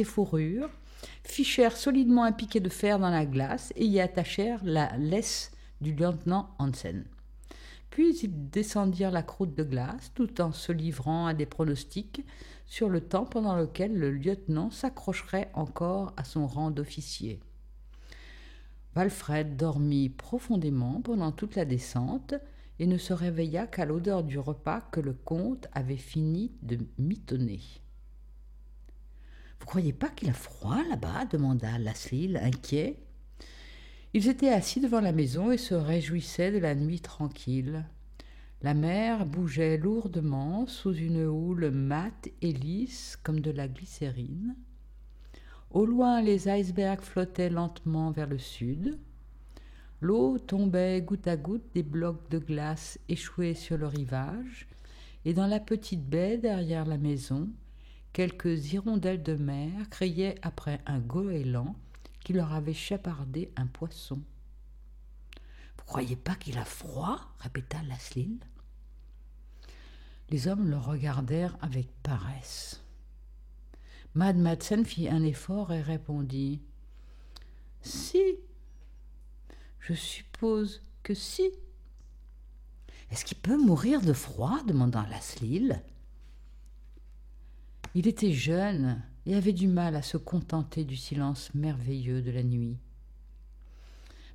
et 0.00 0.04
fourrures, 0.04 0.70
fichèrent 1.22 1.76
solidement 1.76 2.24
un 2.24 2.32
piquet 2.32 2.60
de 2.60 2.68
fer 2.68 2.98
dans 2.98 3.10
la 3.10 3.26
glace 3.26 3.72
et 3.76 3.84
y 3.84 4.00
attachèrent 4.00 4.64
la 4.64 4.96
laisse 4.96 5.52
du 5.80 5.92
lieutenant 5.92 6.50
Hansen. 6.58 7.04
Puis 7.90 8.16
ils 8.22 8.50
descendirent 8.50 9.10
la 9.10 9.22
croûte 9.22 9.54
de 9.54 9.62
glace 9.62 10.10
tout 10.14 10.40
en 10.40 10.52
se 10.52 10.72
livrant 10.72 11.26
à 11.26 11.34
des 11.34 11.46
pronostics 11.46 12.24
sur 12.66 12.88
le 12.88 13.00
temps 13.00 13.24
pendant 13.24 13.56
lequel 13.56 13.96
le 13.96 14.10
lieutenant 14.10 14.70
s'accrocherait 14.70 15.50
encore 15.54 16.12
à 16.16 16.24
son 16.24 16.46
rang 16.46 16.70
d'officier. 16.70 17.40
Valfred 18.98 19.56
dormit 19.56 20.08
profondément 20.08 21.00
pendant 21.00 21.30
toute 21.30 21.54
la 21.54 21.64
descente 21.64 22.34
et 22.80 22.86
ne 22.88 22.98
se 22.98 23.12
réveilla 23.12 23.68
qu'à 23.68 23.84
l'odeur 23.84 24.24
du 24.24 24.40
repas 24.40 24.80
que 24.80 24.98
le 24.98 25.12
comte 25.12 25.68
avait 25.72 25.94
fini 25.94 26.50
de 26.62 26.78
mitonner. 26.98 27.60
Vous 29.60 29.66
croyez 29.66 29.92
pas 29.92 30.08
qu'il 30.08 30.30
a 30.30 30.32
froid 30.32 30.82
là-bas? 30.90 31.26
demanda 31.26 31.78
Lassil, 31.78 32.38
inquiet. 32.42 32.98
Ils 34.14 34.26
étaient 34.26 34.48
assis 34.48 34.80
devant 34.80 35.00
la 35.00 35.12
maison 35.12 35.52
et 35.52 35.58
se 35.58 35.74
réjouissaient 35.74 36.50
de 36.50 36.58
la 36.58 36.74
nuit 36.74 36.98
tranquille. 36.98 37.84
La 38.62 38.74
mer 38.74 39.26
bougeait 39.26 39.78
lourdement 39.78 40.66
sous 40.66 40.92
une 40.92 41.24
houle 41.24 41.70
mate 41.70 42.30
et 42.42 42.52
lisse 42.52 43.16
comme 43.22 43.38
de 43.38 43.52
la 43.52 43.68
glycérine. 43.68 44.56
Au 45.70 45.84
loin, 45.84 46.22
les 46.22 46.48
icebergs 46.48 47.02
flottaient 47.02 47.50
lentement 47.50 48.10
vers 48.10 48.26
le 48.26 48.38
sud. 48.38 48.98
L'eau 50.00 50.38
tombait 50.38 51.02
goutte 51.02 51.26
à 51.26 51.36
goutte 51.36 51.74
des 51.74 51.82
blocs 51.82 52.30
de 52.30 52.38
glace 52.38 52.98
échoués 53.08 53.54
sur 53.54 53.76
le 53.76 53.86
rivage, 53.86 54.66
et 55.24 55.34
dans 55.34 55.46
la 55.46 55.60
petite 55.60 56.08
baie 56.08 56.38
derrière 56.38 56.86
la 56.86 56.96
maison, 56.96 57.48
quelques 58.12 58.72
hirondelles 58.72 59.22
de 59.22 59.34
mer 59.34 59.90
criaient 59.90 60.36
après 60.42 60.80
un 60.86 61.00
goéland 61.00 61.74
qui 62.24 62.32
leur 62.32 62.54
avait 62.54 62.72
chapardé 62.72 63.52
un 63.56 63.66
poisson. 63.66 64.22
Vous 65.76 65.84
croyez 65.84 66.16
pas 66.16 66.34
qu'il 66.34 66.58
a 66.58 66.64
froid? 66.64 67.20
répéta 67.40 67.82
Lasline. 67.82 68.38
Les 70.30 70.46
hommes 70.46 70.68
le 70.68 70.76
regardèrent 70.76 71.56
avec 71.60 71.88
paresse. 72.02 72.82
Mad 74.18 74.36
Madsen 74.36 74.84
fit 74.84 75.08
un 75.08 75.22
effort 75.22 75.72
et 75.72 75.80
répondit 75.80 76.60
Si. 77.82 78.20
Je 79.78 79.94
suppose 79.94 80.82
que 81.04 81.14
si. 81.14 81.48
Est-ce 83.12 83.24
qu'il 83.24 83.38
peut 83.38 83.56
mourir 83.56 84.00
de 84.00 84.12
froid 84.12 84.60
demanda 84.66 85.06
Laslil. 85.08 85.80
Il 87.94 88.08
était 88.08 88.32
jeune 88.32 89.00
et 89.24 89.36
avait 89.36 89.52
du 89.52 89.68
mal 89.68 89.94
à 89.94 90.02
se 90.02 90.16
contenter 90.16 90.82
du 90.82 90.96
silence 90.96 91.54
merveilleux 91.54 92.20
de 92.20 92.32
la 92.32 92.42
nuit. 92.42 92.76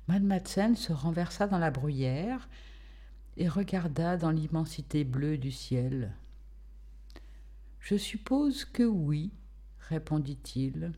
Mad 0.08 0.22
Madsen 0.22 0.76
se 0.76 0.94
renversa 0.94 1.46
dans 1.46 1.58
la 1.58 1.70
bruyère 1.70 2.48
et 3.36 3.50
regarda 3.50 4.16
dans 4.16 4.30
l'immensité 4.30 5.04
bleue 5.04 5.36
du 5.36 5.52
ciel. 5.52 6.14
Je 7.80 7.98
suppose 7.98 8.64
que 8.64 8.84
oui, 8.84 9.30
répondit-il. 9.88 10.92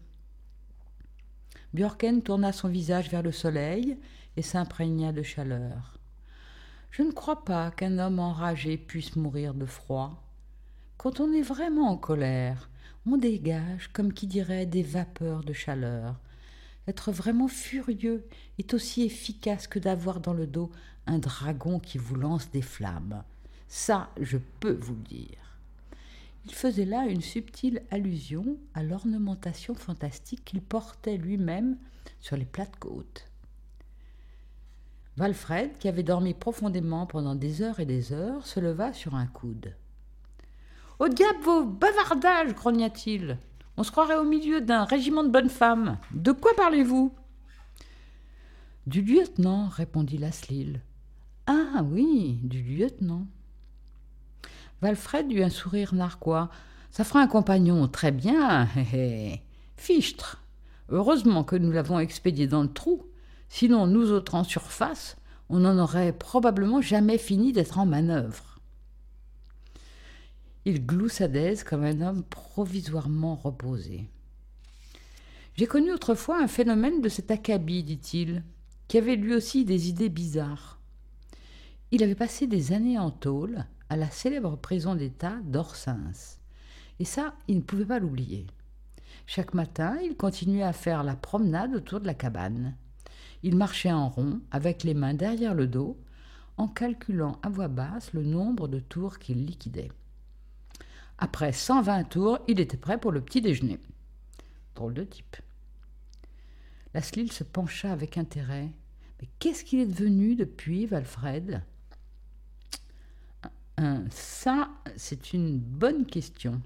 Björken 1.75 2.23
tourna 2.23 2.53
son 2.53 2.69
visage 2.69 3.11
vers 3.11 3.23
le 3.23 3.33
soleil 3.33 3.99
et 4.37 4.43
s'imprégna 4.43 5.13
de 5.13 5.23
chaleur. 5.23 5.99
Je 6.91 7.03
ne 7.03 7.13
crois 7.13 7.45
pas 7.45 7.71
qu'un 7.71 7.99
homme 7.99 8.19
enragé 8.19 8.79
puisse 8.79 9.17
mourir 9.17 9.53
de 9.53 9.67
froid. 9.67 10.23
Quand 10.97 11.21
on 11.21 11.33
est 11.33 11.43
vraiment 11.43 11.91
en 11.91 11.97
colère, 11.97 12.71
on 13.07 13.19
dégage, 13.19 13.89
comme 13.93 14.13
qui 14.13 14.27
dirait, 14.27 14.67
des 14.67 14.83
vapeurs 14.83 15.45
de 15.45 15.53
chaleur. 15.53 16.19
Être 16.89 17.13
vraiment 17.13 17.49
furieux 17.49 18.27
est 18.59 18.75
aussi 18.75 19.03
efficace 19.03 19.67
que 19.67 19.79
d'avoir 19.79 20.21
dans 20.21 20.33
le 20.33 20.47
dos 20.47 20.71
un 21.07 21.19
dragon 21.19 21.79
qui 21.79 21.99
vous 21.99 22.15
lance 22.15 22.51
des 22.51 22.63
flammes. 22.63 23.23
Ça, 23.69 24.11
je 24.21 24.39
peux 24.61 24.79
vous 24.81 24.95
le 24.95 25.03
dire. 25.03 25.56
Il 26.49 26.55
faisait 26.55 26.85
là 26.85 27.07
une 27.07 27.23
subtile 27.23 27.83
allusion 27.91 28.57
à 28.73 28.85
l'ornementation 28.85 29.75
fantastique 29.75 30.45
qu'il 30.45 30.63
portait 30.63 31.17
lui-même 31.17 31.77
sur 32.21 32.37
les 32.37 32.45
plates 32.45 32.77
côtes. 32.79 33.29
Valfred, 35.17 35.77
qui 35.79 35.89
avait 35.89 36.05
dormi 36.05 36.35
profondément 36.35 37.07
pendant 37.07 37.35
des 37.35 37.63
heures 37.63 37.81
et 37.81 37.87
des 37.87 38.13
heures, 38.13 38.47
se 38.47 38.61
leva 38.61 38.93
sur 38.93 39.17
un 39.17 39.27
coude. 39.27 39.75
Au 41.01 41.09
diable 41.09 41.41
vos 41.43 41.65
bavardages 41.65 42.55
grogna-t-il. 42.55 43.39
On 43.77 43.83
se 43.83 43.91
croirait 43.91 44.17
au 44.17 44.25
milieu 44.25 44.61
d'un 44.61 44.85
régiment 44.85 45.25
de 45.25 45.31
bonnes 45.31 45.49
femmes. 45.49 45.99
De 46.13 46.31
quoi 46.31 46.53
parlez-vous 46.57 47.13
Du 48.87 49.03
lieutenant, 49.03 49.69
répondit 49.69 50.17
Lasselil. 50.19 50.81
Ah 51.49 51.83
oui, 51.85 52.39
du 52.45 52.63
lieutenant. 52.63 53.27
Valfred 54.83 55.31
eut 55.33 55.43
un 55.43 55.51
sourire 55.51 55.95
narquois. 55.95 56.51
Ça 56.91 57.05
fera 57.05 57.21
un 57.21 57.27
compagnon 57.27 57.89
très 57.89 58.13
bien. 58.13 58.69
Fichtre. 59.77 60.43
Heureusement 60.89 61.45
que 61.45 61.57
nous 61.57 61.73
l'avons 61.73 61.99
expédié 61.99 62.47
dans 62.47 62.63
le 62.63 62.73
trou. 62.73 63.05
Sinon, 63.49 63.87
nous 63.87 64.11
autres 64.13 64.35
en 64.35 64.45
surface, 64.45 65.17
on 65.49 65.61
n'en 65.61 65.79
aurait 65.79 66.13
probablement 66.13 66.81
jamais 66.81 67.19
fini 67.19 67.53
d'être 67.53 67.79
en 67.79 67.87
manœuvre. 67.87 68.61
Il 70.65 70.85
gloussa 70.85 71.29
d'aise 71.29 71.63
comme 71.63 71.85
un 71.85 72.01
homme 72.01 72.25
provisoirement 72.25 73.37
reposé. 73.37 74.09
J'ai 75.55 75.67
connu 75.67 75.93
autrefois 75.93 76.43
un 76.43 76.49
phénomène 76.49 77.01
de 77.01 77.09
cet 77.09 77.31
acabit, 77.31 77.83
dit-il, 77.83 78.43
qui 78.89 78.99
avait 78.99 79.17
lui 79.17 79.35
aussi 79.35 79.65
des 79.65 79.89
idées 79.89 80.09
bizarres. 80.09 80.81
Il 81.93 82.03
avait 82.03 82.17
passé 82.17 82.47
des 82.47 82.73
années 82.73 82.99
en 82.99 83.11
tôle 83.11 83.65
à 83.89 83.97
la 83.97 84.11
célèbre 84.11 84.57
prison 84.57 84.95
d'État 84.95 85.37
d'Orsins. 85.45 86.39
Et 86.99 87.05
ça, 87.05 87.35
il 87.49 87.57
ne 87.57 87.63
pouvait 87.63 87.85
pas 87.85 87.99
l'oublier. 87.99 88.47
Chaque 89.27 89.55
matin, 89.55 89.99
il 90.03 90.17
continuait 90.17 90.63
à 90.63 90.73
faire 90.73 91.03
la 91.03 91.17
promenade 91.17 91.75
autour 91.75 92.01
de 92.01 92.07
la 92.07 92.15
cabane. 92.15 92.77
Il 93.43 93.57
marchait 93.57 93.93
en 93.93 94.09
rond, 94.09 94.41
avec 94.51 94.85
les 94.85 94.95
mains 94.95 95.15
derrière 95.15 95.55
le 95.55 95.67
dos, 95.67 95.99
en 96.57 96.69
calculant 96.69 97.39
à 97.43 97.49
voix 97.49 97.69
basse 97.69 98.13
le 98.13 98.23
nombre 98.23 98.69
de 98.69 98.79
tours 98.79 99.19
qu'il 99.19 99.45
liquidait. 99.45 99.91
Après 101.19 101.53
120 101.53 102.05
tours, 102.05 102.39
il 102.49 102.61
était 102.61 102.77
prêt 102.77 102.99
pour 102.99 103.13
le 103.13 103.21
petit 103.21 103.41
déjeuner. 103.41 103.79
Drôle 104.75 104.95
de 104.95 105.05
type. 105.05 105.37
Lasselil 106.95 107.33
se 107.33 107.45
pencha 107.45 107.93
avec 107.93 108.17
intérêt. 108.17 108.71
Mais 109.21 109.29
qu'est-ce 109.39 109.65
qu'il 109.65 109.81
est 109.81 109.87
devenu 109.87 110.35
depuis, 110.35 110.87
Valfred? 110.87 111.63
Ça, 114.11 114.71
c'est 114.97 115.33
une 115.33 115.59
bonne 115.59 116.07
question. 116.07 116.63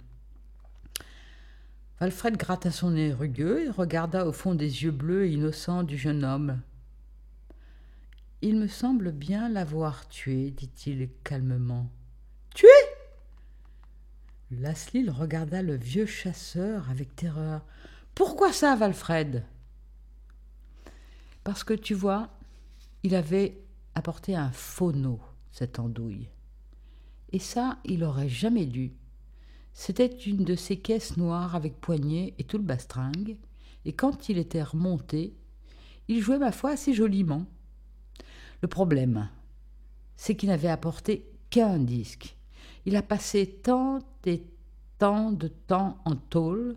Valfred 1.98 2.36
gratta 2.36 2.70
son 2.70 2.92
nez 2.92 3.12
rugueux 3.12 3.66
et 3.66 3.70
regarda 3.70 4.26
au 4.26 4.32
fond 4.32 4.54
des 4.54 4.84
yeux 4.84 4.90
bleus 4.90 5.26
et 5.26 5.32
innocents 5.32 5.82
du 5.82 5.98
jeune 5.98 6.24
homme. 6.24 6.60
Il 8.42 8.56
me 8.56 8.68
semble 8.68 9.12
bien 9.12 9.48
l'avoir 9.48 10.08
tué, 10.08 10.50
dit-il 10.50 11.10
calmement. 11.24 11.90
Tué? 12.54 12.68
Lasselil 14.50 15.10
regarda 15.10 15.62
le 15.62 15.76
vieux 15.76 16.06
chasseur 16.06 16.88
avec 16.90 17.14
terreur. 17.16 17.66
Pourquoi 18.14 18.52
ça, 18.52 18.76
Valfred? 18.76 19.44
Parce 21.44 21.64
que 21.64 21.74
tu 21.74 21.94
vois, 21.94 22.30
il 23.02 23.14
avait 23.14 23.60
apporté 23.94 24.36
un 24.36 24.50
phono, 24.50 25.20
cette 25.52 25.78
andouille. 25.78 26.28
Et 27.32 27.38
ça, 27.38 27.78
il 27.84 28.04
aurait 28.04 28.28
jamais 28.28 28.66
dû. 28.66 28.92
C'était 29.72 30.06
une 30.06 30.44
de 30.44 30.56
ces 30.56 30.78
caisses 30.78 31.16
noires 31.16 31.54
avec 31.54 31.80
poignée 31.80 32.34
et 32.38 32.44
tout 32.44 32.58
le 32.58 32.64
bastringue, 32.64 33.36
et 33.84 33.92
quand 33.92 34.28
il 34.28 34.38
était 34.38 34.62
remonté, 34.62 35.34
il 36.08 36.20
jouait 36.20 36.38
ma 36.38 36.52
foi 36.52 36.70
assez 36.70 36.92
joliment. 36.92 37.46
Le 38.62 38.68
problème, 38.68 39.28
c'est 40.16 40.36
qu'il 40.36 40.48
n'avait 40.48 40.68
apporté 40.68 41.30
qu'un 41.50 41.78
disque. 41.78 42.36
Il 42.84 42.96
a 42.96 43.02
passé 43.02 43.60
tant 43.62 44.00
et 44.26 44.42
tant 44.98 45.32
de 45.32 45.48
temps 45.48 45.98
en 46.04 46.16
tôle 46.16 46.76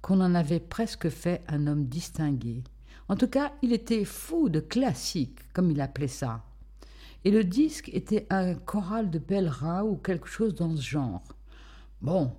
qu'on 0.00 0.20
en 0.20 0.34
avait 0.34 0.60
presque 0.60 1.08
fait 1.10 1.42
un 1.48 1.66
homme 1.66 1.86
distingué. 1.86 2.62
En 3.08 3.16
tout 3.16 3.28
cas, 3.28 3.52
il 3.60 3.72
était 3.72 4.04
fou 4.04 4.48
de 4.48 4.60
classique, 4.60 5.52
comme 5.52 5.70
il 5.70 5.80
appelait 5.80 6.08
ça. 6.08 6.44
Et 7.24 7.30
le 7.30 7.44
disque 7.44 7.90
était 7.92 8.26
un 8.30 8.54
choral 8.54 9.10
de 9.10 9.18
pèlerins 9.18 9.82
ou 9.82 9.96
quelque 9.96 10.28
chose 10.28 10.54
dans 10.54 10.74
ce 10.74 10.82
genre. 10.82 11.22
Bon, 12.00 12.32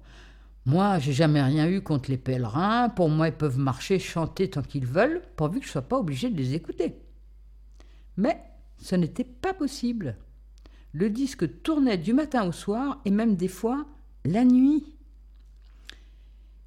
moi, 0.66 1.00
j'ai 1.00 1.14
jamais 1.14 1.42
rien 1.42 1.68
eu 1.68 1.82
contre 1.82 2.10
les 2.10 2.18
pèlerins. 2.18 2.90
Pour 2.90 3.10
moi, 3.10 3.28
ils 3.28 3.34
peuvent 3.34 3.60
marcher, 3.60 4.00
chanter 4.00 4.50
tant 4.50 4.62
qu'ils 4.62 4.86
veulent, 4.86 5.22
pourvu 5.36 5.60
que 5.60 5.66
je 5.66 5.70
ne 5.70 5.74
sois 5.74 5.82
pas 5.84 6.00
obligé 6.00 6.30
de 6.30 6.38
les 6.38 6.54
écouter. 6.54 6.96
Mais 8.18 8.42
ce 8.78 8.96
n'était 8.96 9.24
pas 9.24 9.54
possible. 9.54 10.18
Le 10.94 11.10
disque 11.10 11.62
tournait 11.64 11.98
du 11.98 12.14
matin 12.14 12.48
au 12.48 12.52
soir 12.52 13.00
et 13.06 13.12
même 13.12 13.36
des 13.36 13.48
fois 13.48 13.86
la 14.26 14.44
nuit. 14.44 14.96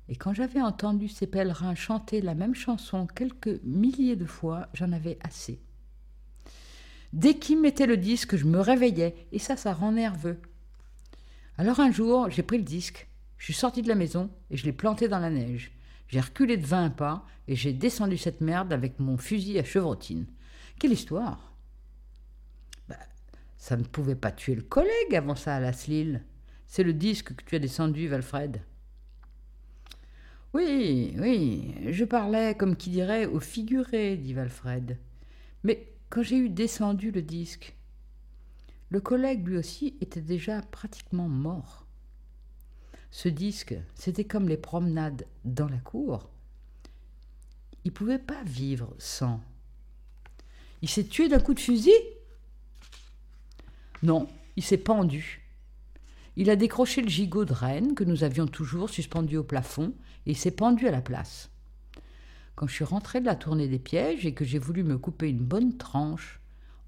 Et 0.09 0.17
quand 0.17 0.35
j'avais 0.35 0.61
entendu 0.61 1.09
ces 1.09 1.27
pèlerins 1.27 1.75
chanter 1.75 2.21
la 2.21 2.35
même 2.35 2.55
chanson 2.55 3.07
quelques 3.07 3.61
milliers 3.65 4.17
de 4.17 4.27
fois, 4.27 4.69
j'en 4.75 4.93
avais 4.93 5.19
assez. 5.23 5.61
Dès 7.15 7.35
qu'ils 7.35 7.61
mettaient 7.61 7.87
le 7.87 7.97
disque, 7.97 8.35
je 8.35 8.45
me 8.45 8.59
réveillais, 8.59 9.15
et 9.31 9.39
ça, 9.39 9.57
ça 9.57 9.73
rend 9.73 9.93
nerveux. 9.93 10.37
Alors 11.57 11.79
un 11.79 11.93
jour, 11.93 12.29
j'ai 12.29 12.43
pris 12.43 12.59
le 12.59 12.65
disque, 12.65 13.07
je 13.39 13.45
suis 13.45 13.55
sorti 13.55 13.83
de 13.83 13.89
la 13.89 13.95
maison 13.95 14.31
et 14.51 14.57
je 14.57 14.65
l'ai 14.65 14.73
planté 14.73 15.07
dans 15.07 15.21
la 15.21 15.31
neige. 15.31 15.71
J'ai 16.09 16.19
reculé 16.19 16.57
de 16.57 16.67
vingt 16.67 16.91
pas 16.91 17.25
et 17.47 17.55
j'ai 17.55 17.73
descendu 17.73 18.19
cette 18.19 18.41
merde 18.41 18.73
avec 18.73 18.99
mon 18.99 19.17
fusil 19.17 19.61
à 19.61 19.65
chevrotine. 19.65 20.27
Quelle 20.81 20.93
histoire 20.93 21.55
ça 23.57 23.79
ne 23.79 23.85
pouvait 23.85 24.15
pas 24.15 24.31
tuer 24.31 24.57
le 24.57 24.61
collègue 24.63 25.15
avant 25.15 25.37
ça 25.37 25.57
à 25.57 25.61
la 25.61 25.73
Slil. 25.73 26.23
C'est 26.67 26.83
le 26.83 26.93
disque 26.93 27.35
que 27.35 27.45
tu 27.45 27.57
as 27.57 27.59
descendu, 27.59 28.09
Valfred. 28.09 28.61
Oui, 30.53 31.15
oui, 31.19 31.75
je 31.89 32.05
parlais, 32.05 32.55
comme 32.55 32.77
qui 32.77 32.91
dirait, 32.91 33.25
au 33.25 33.41
figuré, 33.41 34.19
dit 34.19 34.35
Valfred. 34.35 34.99
Mais 35.63 35.94
quand 36.15 36.23
j'ai 36.23 36.37
eu 36.37 36.49
descendu 36.49 37.11
le 37.11 37.23
disque, 37.23 37.75
le 38.89 39.01
collègue 39.01 39.49
lui 39.49 39.57
aussi 39.57 39.97
était 40.01 40.21
déjà 40.21 40.63
pratiquement 40.63 41.27
mort. 41.27 41.87
Ce 43.11 43.29
disque, 43.29 43.75
c'était 43.97 44.25
comme 44.25 44.49
les 44.49 44.57
promenades 44.57 45.27
dans 45.45 45.69
la 45.69 45.79
cour. 45.79 46.31
Il 47.85 47.89
ne 47.89 47.95
pouvait 47.95 48.21
pas 48.21 48.45
vivre 48.45 48.95
sans. 48.97 49.41
Il 50.83 50.89
s'est 50.89 51.03
tué 51.03 51.29
d'un 51.29 51.41
coup 51.41 51.53
de 51.53 51.59
fusil? 51.59 51.91
Non, 54.05 54.29
il 54.55 54.63
s'est 54.63 54.79
pendu. 54.79 55.43
Il 56.37 56.49
a 56.49 56.55
décroché 56.55 57.03
le 57.03 57.09
gigot 57.09 57.45
de 57.45 57.53
Rennes 57.53 57.97
que 57.97 58.05
nous 58.05 58.23
avions 58.23 58.47
toujours 58.47 58.89
suspendu 58.89 59.37
au 59.37 59.43
plafond 59.43 59.93
et 60.27 60.31
il 60.31 60.37
s'est 60.37 60.53
pendu 60.53 60.87
à 60.87 60.93
la 60.93 61.03
place. 61.03 61.51
Quand 62.55 62.67
je 62.67 62.75
suis 62.75 62.85
rentré 62.85 63.21
de 63.21 63.27
la 63.27 63.35
tournée 63.35 63.69
des 63.69 63.79
pièges 63.79 64.27
et 64.27 64.35
que 64.35 64.45
j'ai 64.45 64.59
voulu 64.59 64.85
me 64.85 64.99
couper 64.99 65.29
une 65.29 65.45
bonne 65.45 65.77
tranche 65.77 66.41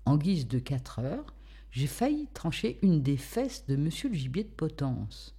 en 0.05 0.16
guise 0.16 0.46
de 0.46 0.59
quatre 0.59 1.00
heures, 1.00 1.35
j'ai 1.72 1.88
failli 1.88 2.29
trancher 2.33 2.79
une 2.83 3.02
des 3.02 3.16
fesses 3.16 3.66
de 3.66 3.76
monsieur 3.76 4.09
le 4.09 4.14
gibier 4.14 4.44
de 4.44 4.48
Potence. 4.48 5.35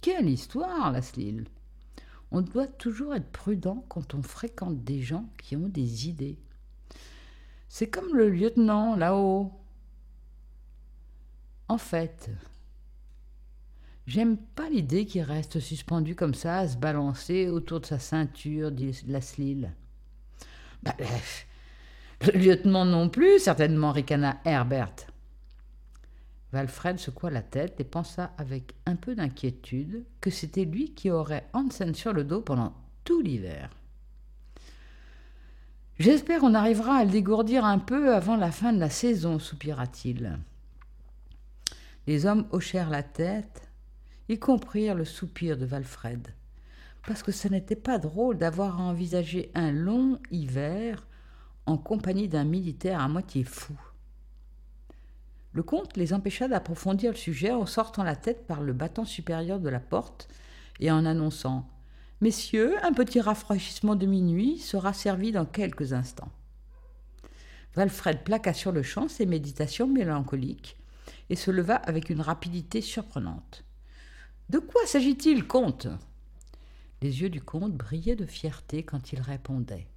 Quelle 0.00 0.28
histoire, 0.28 0.92
la 0.92 1.00
Slil 1.00 1.46
On 2.30 2.42
doit 2.42 2.66
toujours 2.66 3.14
être 3.14 3.30
prudent 3.30 3.84
quand 3.88 4.14
on 4.14 4.22
fréquente 4.22 4.82
des 4.82 5.00
gens 5.00 5.28
qui 5.38 5.56
ont 5.56 5.68
des 5.68 6.08
idées. 6.08 6.38
C'est 7.68 7.88
comme 7.88 8.14
le 8.14 8.28
lieutenant 8.28 8.96
là-haut. 8.96 9.52
En 11.68 11.78
fait, 11.78 12.30
j'aime 14.06 14.36
pas 14.36 14.68
l'idée 14.68 15.06
qu'il 15.06 15.22
reste 15.22 15.60
suspendu 15.60 16.14
comme 16.14 16.34
ça, 16.34 16.58
à 16.58 16.68
se 16.68 16.76
balancer 16.76 17.48
autour 17.48 17.80
de 17.80 17.86
sa 17.86 17.98
ceinture, 17.98 18.70
dit 18.70 18.98
Lasslil. 19.06 19.72
Bah, 20.82 20.94
le 22.20 22.38
lieutenant 22.38 22.84
non 22.84 23.08
plus, 23.08 23.38
certainement, 23.38 23.92
ricana 23.92 24.40
Herbert. 24.44 24.94
Valfred 26.52 26.98
secoua 26.98 27.30
la 27.30 27.42
tête 27.42 27.80
et 27.80 27.84
pensa 27.84 28.32
avec 28.38 28.74
un 28.86 28.94
peu 28.94 29.16
d'inquiétude 29.16 30.04
que 30.20 30.30
c'était 30.30 30.64
lui 30.64 30.94
qui 30.94 31.10
aurait 31.10 31.48
Hansen 31.52 31.94
sur 31.94 32.12
le 32.12 32.22
dos 32.22 32.42
pendant 32.42 32.72
tout 33.02 33.20
l'hiver. 33.20 33.70
J'espère 35.98 36.40
qu'on 36.40 36.54
arrivera 36.54 36.96
à 36.96 37.04
le 37.04 37.10
dégourdir 37.10 37.64
un 37.64 37.78
peu 37.78 38.14
avant 38.14 38.36
la 38.36 38.52
fin 38.52 38.72
de 38.72 38.78
la 38.78 38.90
saison, 38.90 39.38
soupira-t-il. 39.38 40.38
Les 42.06 42.26
hommes 42.26 42.46
hochèrent 42.52 42.90
la 42.90 43.02
tête, 43.02 43.63
y 44.28 44.38
comprirent 44.38 44.94
le 44.94 45.04
soupir 45.04 45.56
de 45.56 45.66
Valfred. 45.66 46.28
parce 47.06 47.22
que 47.22 47.32
ce 47.32 47.48
n'était 47.48 47.76
pas 47.76 47.98
drôle 47.98 48.38
d'avoir 48.38 48.80
à 48.80 48.84
envisager 48.84 49.50
un 49.54 49.72
long 49.72 50.18
hiver 50.30 51.06
en 51.66 51.76
compagnie 51.76 52.28
d'un 52.28 52.44
militaire 52.44 53.00
à 53.00 53.08
moitié 53.08 53.44
fou. 53.44 53.74
Le 55.52 55.62
comte 55.62 55.96
les 55.96 56.12
empêcha 56.12 56.48
d'approfondir 56.48 57.12
le 57.12 57.16
sujet 57.16 57.52
en 57.52 57.66
sortant 57.66 58.02
la 58.02 58.16
tête 58.16 58.46
par 58.46 58.62
le 58.62 58.72
battant 58.72 59.04
supérieur 59.04 59.60
de 59.60 59.68
la 59.68 59.80
porte 59.80 60.28
et 60.80 60.90
en 60.90 61.04
annonçant 61.04 61.68
Messieurs, 62.20 62.74
un 62.82 62.92
petit 62.92 63.20
rafraîchissement 63.20 63.96
de 63.96 64.06
minuit 64.06 64.58
sera 64.58 64.92
servi 64.92 65.30
dans 65.30 65.44
quelques 65.44 65.92
instants. 65.92 66.32
Valfred 67.74 68.24
plaqua 68.24 68.54
sur 68.54 68.72
le 68.72 68.82
champ 68.82 69.08
ses 69.08 69.26
méditations 69.26 69.86
mélancoliques 69.86 70.76
et 71.28 71.36
se 71.36 71.50
leva 71.50 71.74
avec 71.74 72.08
une 72.10 72.20
rapidité 72.20 72.80
surprenante. 72.80 73.64
De 74.50 74.58
quoi 74.58 74.86
s'agit-il, 74.86 75.46
comte? 75.46 75.88
Les 77.02 77.22
yeux 77.22 77.30
du 77.30 77.40
comte 77.40 77.72
brillaient 77.72 78.16
de 78.16 78.26
fierté 78.26 78.82
quand 78.82 79.12
il 79.12 79.20
répondait. 79.20 79.88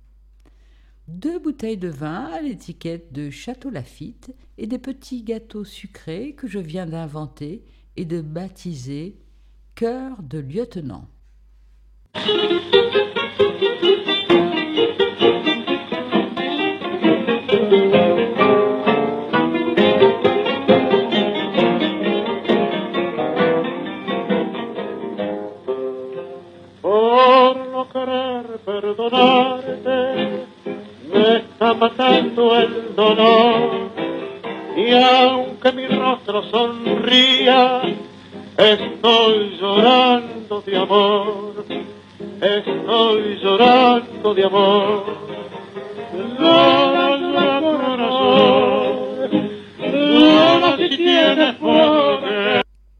Deux 1.07 1.39
bouteilles 1.39 1.77
de 1.77 1.87
vin 1.87 2.25
à 2.25 2.41
l'étiquette 2.41 3.13
de 3.13 3.29
Château 3.29 3.69
Lafitte 3.69 4.33
et 4.57 4.67
des 4.67 4.79
petits 4.79 5.23
gâteaux 5.23 5.63
sucrés 5.63 6.33
que 6.33 6.47
je 6.47 6.59
viens 6.59 6.85
d'inventer 6.85 7.63
et 7.95 8.05
de 8.05 8.21
baptiser 8.21 9.17
Cœur 9.75 10.23
de 10.23 10.39
lieutenant. 10.39 11.07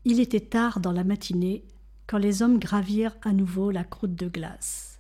Il 0.06 0.20
était 0.20 0.40
tard 0.40 0.80
dans 0.80 0.92
la 0.92 1.04
matinée 1.04 1.64
quand 2.08 2.18
les 2.18 2.42
hommes 2.42 2.60
gravirent 2.60 3.16
à 3.24 3.34
nouveau 3.34 3.72
la 3.72 3.84
croûte 3.84 4.16
de 4.16 4.28
glace. 4.28 4.97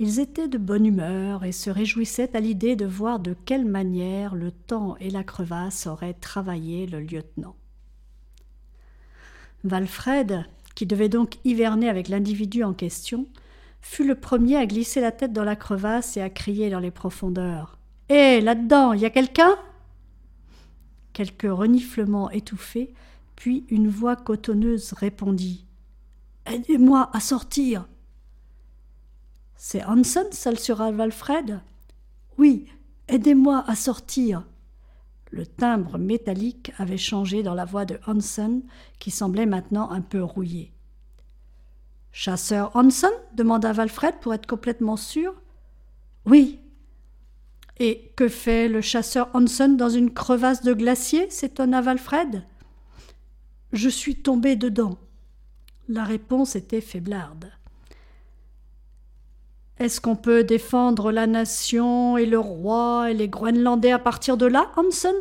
Ils 0.00 0.18
étaient 0.18 0.48
de 0.48 0.58
bonne 0.58 0.86
humeur 0.86 1.44
et 1.44 1.52
se 1.52 1.70
réjouissaient 1.70 2.36
à 2.36 2.40
l'idée 2.40 2.74
de 2.74 2.84
voir 2.84 3.20
de 3.20 3.36
quelle 3.44 3.64
manière 3.64 4.34
le 4.34 4.50
temps 4.50 4.96
et 4.98 5.08
la 5.08 5.22
crevasse 5.22 5.86
auraient 5.86 6.14
travaillé 6.14 6.86
le 6.86 7.00
lieutenant. 7.00 7.54
Valfred, 9.62 10.46
qui 10.74 10.86
devait 10.86 11.08
donc 11.08 11.36
hiverner 11.44 11.88
avec 11.88 12.08
l'individu 12.08 12.64
en 12.64 12.74
question, 12.74 13.26
fut 13.80 14.04
le 14.04 14.16
premier 14.16 14.56
à 14.56 14.66
glisser 14.66 15.00
la 15.00 15.12
tête 15.12 15.32
dans 15.32 15.44
la 15.44 15.56
crevasse 15.56 16.16
et 16.16 16.22
à 16.22 16.30
crier 16.30 16.70
dans 16.70 16.80
les 16.80 16.90
profondeurs. 16.90 17.78
Hé, 18.08 18.40
là-dedans, 18.40 18.94
y 18.94 19.04
a 19.04 19.10
quelqu'un? 19.10 19.56
Quelques 21.12 21.46
reniflements 21.48 22.30
étouffés, 22.30 22.92
puis 23.36 23.64
une 23.68 23.88
voix 23.88 24.16
cotonneuse 24.16 24.92
répondit. 24.92 25.66
Aidez-moi 26.46 27.10
à 27.12 27.20
sortir. 27.20 27.86
C'est 29.56 29.84
Hansen, 29.84 30.26
sur 30.56 30.76
Valfred 30.92 31.60
Oui, 32.38 32.66
aidez-moi 33.08 33.64
à 33.66 33.74
sortir. 33.74 34.44
Le 35.30 35.46
timbre 35.46 35.98
métallique 35.98 36.72
avait 36.78 36.96
changé 36.98 37.42
dans 37.42 37.54
la 37.54 37.64
voix 37.64 37.84
de 37.84 37.98
Hansen, 38.06 38.62
qui 38.98 39.10
semblait 39.10 39.46
maintenant 39.46 39.90
un 39.90 40.00
peu 40.00 40.22
rouillée. 40.22 40.72
Chasseur 42.12 42.70
Hansen? 42.76 43.10
demanda 43.34 43.72
Valfred 43.72 44.20
pour 44.20 44.34
être 44.34 44.46
complètement 44.46 44.96
sûr. 44.96 45.34
Oui. 46.26 46.60
Et 47.78 48.12
que 48.16 48.28
fait 48.28 48.68
le 48.68 48.80
chasseur 48.80 49.28
Hansen 49.34 49.76
dans 49.76 49.88
une 49.88 50.14
crevasse 50.14 50.62
de 50.62 50.72
glacier? 50.72 51.28
s'étonna 51.30 51.80
Valfred. 51.80 52.44
Je 53.72 53.88
suis 53.88 54.22
tombé 54.22 54.54
dedans. 54.54 54.98
La 55.88 56.04
réponse 56.04 56.54
était 56.54 56.80
faiblarde. 56.80 57.50
Est-ce 59.78 60.00
qu'on 60.00 60.16
peut 60.16 60.44
défendre 60.44 61.10
la 61.10 61.26
nation 61.26 62.16
et 62.16 62.26
le 62.26 62.38
roi 62.38 63.10
et 63.10 63.14
les 63.14 63.28
Groenlandais 63.28 63.90
à 63.90 63.98
partir 63.98 64.36
de 64.36 64.46
là, 64.46 64.70
Hansen? 64.76 65.14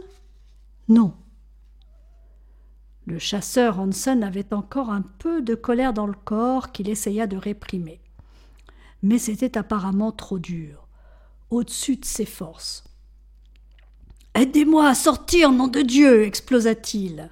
Non. 0.88 1.14
Le 3.06 3.18
chasseur 3.20 3.80
Hansen 3.80 4.24
avait 4.24 4.54
encore 4.54 4.92
un 4.92 5.02
peu 5.02 5.42
de 5.42 5.56
colère 5.56 5.94
dans 5.94 6.06
le 6.06 6.14
corps 6.14 6.72
qu'il 6.72 6.88
essaya 6.88 7.26
de 7.26 7.36
réprimer. 7.36 8.00
Mais 9.02 9.18
c'était 9.18 9.58
apparemment 9.58 10.12
trop 10.12 10.40
dur, 10.40 10.88
au-dessus 11.50 11.98
de 11.98 12.06
ses 12.06 12.26
forces. 12.26 12.84
Aidez-moi 14.36 14.88
à 14.88 14.96
sortir, 14.96 15.52
nom 15.52 15.68
de 15.68 15.82
Dieu 15.82 16.24
explosa-t-il. 16.24 17.30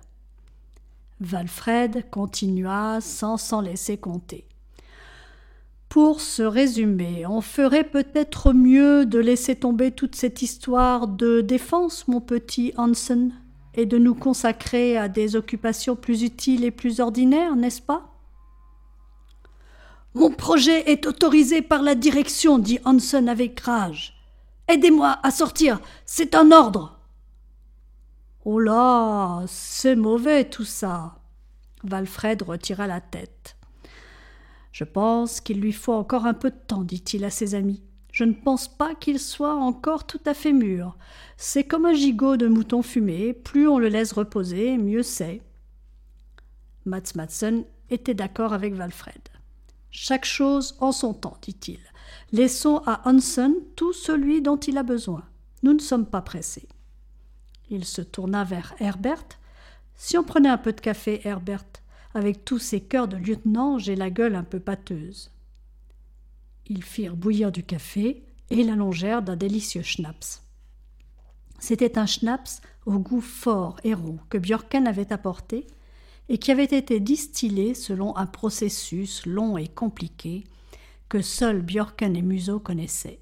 Valfred 1.19 2.09
continua 2.09 2.99
sans 2.99 3.37
s'en 3.37 3.61
laisser 3.61 3.97
compter. 3.97 4.47
Pour 5.91 6.21
se 6.21 6.41
résumer, 6.41 7.25
on 7.27 7.41
ferait 7.41 7.83
peut-être 7.83 8.53
mieux 8.53 9.05
de 9.05 9.19
laisser 9.19 9.57
tomber 9.57 9.91
toute 9.91 10.15
cette 10.15 10.41
histoire 10.41 11.09
de 11.09 11.41
défense, 11.41 12.07
mon 12.07 12.21
petit 12.21 12.71
Hansen, 12.77 13.33
et 13.73 13.85
de 13.85 13.97
nous 13.97 14.15
consacrer 14.15 14.97
à 14.97 15.09
des 15.09 15.35
occupations 15.35 15.97
plus 15.97 16.23
utiles 16.23 16.63
et 16.63 16.71
plus 16.71 17.01
ordinaires, 17.01 17.57
n'est-ce 17.57 17.81
pas? 17.81 18.09
Mon 20.13 20.31
projet 20.31 20.89
est 20.89 21.05
autorisé 21.07 21.61
par 21.61 21.81
la 21.81 21.95
direction, 21.95 22.57
dit 22.57 22.79
Hansen 22.85 23.27
avec 23.27 23.59
rage. 23.59 24.13
Aidez-moi 24.69 25.19
à 25.23 25.29
sortir, 25.29 25.81
c'est 26.05 26.35
un 26.35 26.53
ordre. 26.53 27.01
Oh 28.45 28.59
là, 28.59 29.43
c'est 29.45 29.97
mauvais 29.97 30.45
tout 30.45 30.63
ça. 30.63 31.15
Valfred 31.83 32.43
retira 32.43 32.87
la 32.87 33.01
tête. 33.01 33.57
Je 34.81 34.85
pense 34.85 35.41
qu'il 35.41 35.61
lui 35.61 35.73
faut 35.73 35.93
encore 35.93 36.25
un 36.25 36.33
peu 36.33 36.49
de 36.49 36.55
temps, 36.55 36.83
dit-il 36.83 37.23
à 37.23 37.29
ses 37.29 37.53
amis. 37.53 37.83
Je 38.11 38.23
ne 38.23 38.33
pense 38.33 38.67
pas 38.67 38.95
qu'il 38.95 39.19
soit 39.19 39.53
encore 39.53 40.07
tout 40.07 40.19
à 40.25 40.33
fait 40.33 40.53
mûr. 40.53 40.97
C'est 41.37 41.65
comme 41.65 41.85
un 41.85 41.93
gigot 41.93 42.35
de 42.35 42.47
mouton 42.47 42.81
fumé, 42.81 43.31
plus 43.31 43.67
on 43.67 43.77
le 43.77 43.89
laisse 43.89 44.11
reposer, 44.11 44.79
mieux 44.79 45.03
c'est. 45.03 45.43
Mats 46.85 47.13
Madsen 47.13 47.63
était 47.91 48.15
d'accord 48.15 48.53
avec 48.53 48.73
Valfred. 48.73 49.21
Chaque 49.91 50.25
chose 50.25 50.75
en 50.79 50.91
son 50.91 51.13
temps, 51.13 51.37
dit-il. 51.43 51.79
Laissons 52.31 52.81
à 52.87 53.07
Hansen 53.07 53.53
tout 53.75 53.93
celui 53.93 54.41
dont 54.41 54.57
il 54.57 54.79
a 54.79 54.83
besoin. 54.83 55.23
Nous 55.61 55.73
ne 55.73 55.79
sommes 55.79 56.07
pas 56.07 56.23
pressés. 56.23 56.67
Il 57.69 57.85
se 57.85 58.01
tourna 58.01 58.45
vers 58.45 58.73
Herbert. 58.79 59.25
Si 59.93 60.17
on 60.17 60.23
prenait 60.23 60.49
un 60.49 60.57
peu 60.57 60.73
de 60.73 60.81
café, 60.81 61.21
Herbert, 61.23 61.65
avec 62.13 62.45
tous 62.45 62.59
ces 62.59 62.81
cœurs 62.81 63.07
de 63.07 63.17
lieutenant, 63.17 63.77
j'ai 63.77 63.95
la 63.95 64.09
gueule 64.09 64.35
un 64.35 64.43
peu 64.43 64.59
pâteuse. 64.59 65.31
Ils 66.67 66.83
firent 66.83 67.15
bouillir 67.15 67.51
du 67.51 67.63
café 67.63 68.23
et 68.49 68.63
l'allongèrent 68.63 69.21
d'un 69.21 69.35
délicieux 69.35 69.81
schnapps. 69.81 70.43
C'était 71.59 71.97
un 71.97 72.05
schnapps 72.05 72.61
au 72.85 72.97
goût 72.97 73.21
fort 73.21 73.79
et 73.83 73.93
rond 73.93 74.19
que 74.29 74.37
Björken 74.37 74.87
avait 74.87 75.13
apporté 75.13 75.67
et 76.27 76.37
qui 76.37 76.51
avait 76.51 76.63
été 76.63 76.99
distillé 76.99 77.73
selon 77.73 78.15
un 78.17 78.25
processus 78.25 79.25
long 79.25 79.57
et 79.57 79.67
compliqué 79.67 80.43
que 81.09 81.21
seuls 81.21 81.61
Björken 81.61 82.15
et 82.15 82.21
Museau 82.21 82.59
connaissaient. 82.59 83.19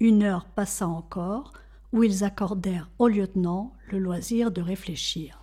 Une 0.00 0.22
heure 0.22 0.46
passa 0.46 0.88
encore 0.88 1.52
où 1.92 2.02
ils 2.02 2.24
accordèrent 2.24 2.90
au 2.98 3.08
lieutenant 3.08 3.74
le 3.90 3.98
loisir 3.98 4.50
de 4.50 4.60
réfléchir. 4.60 5.39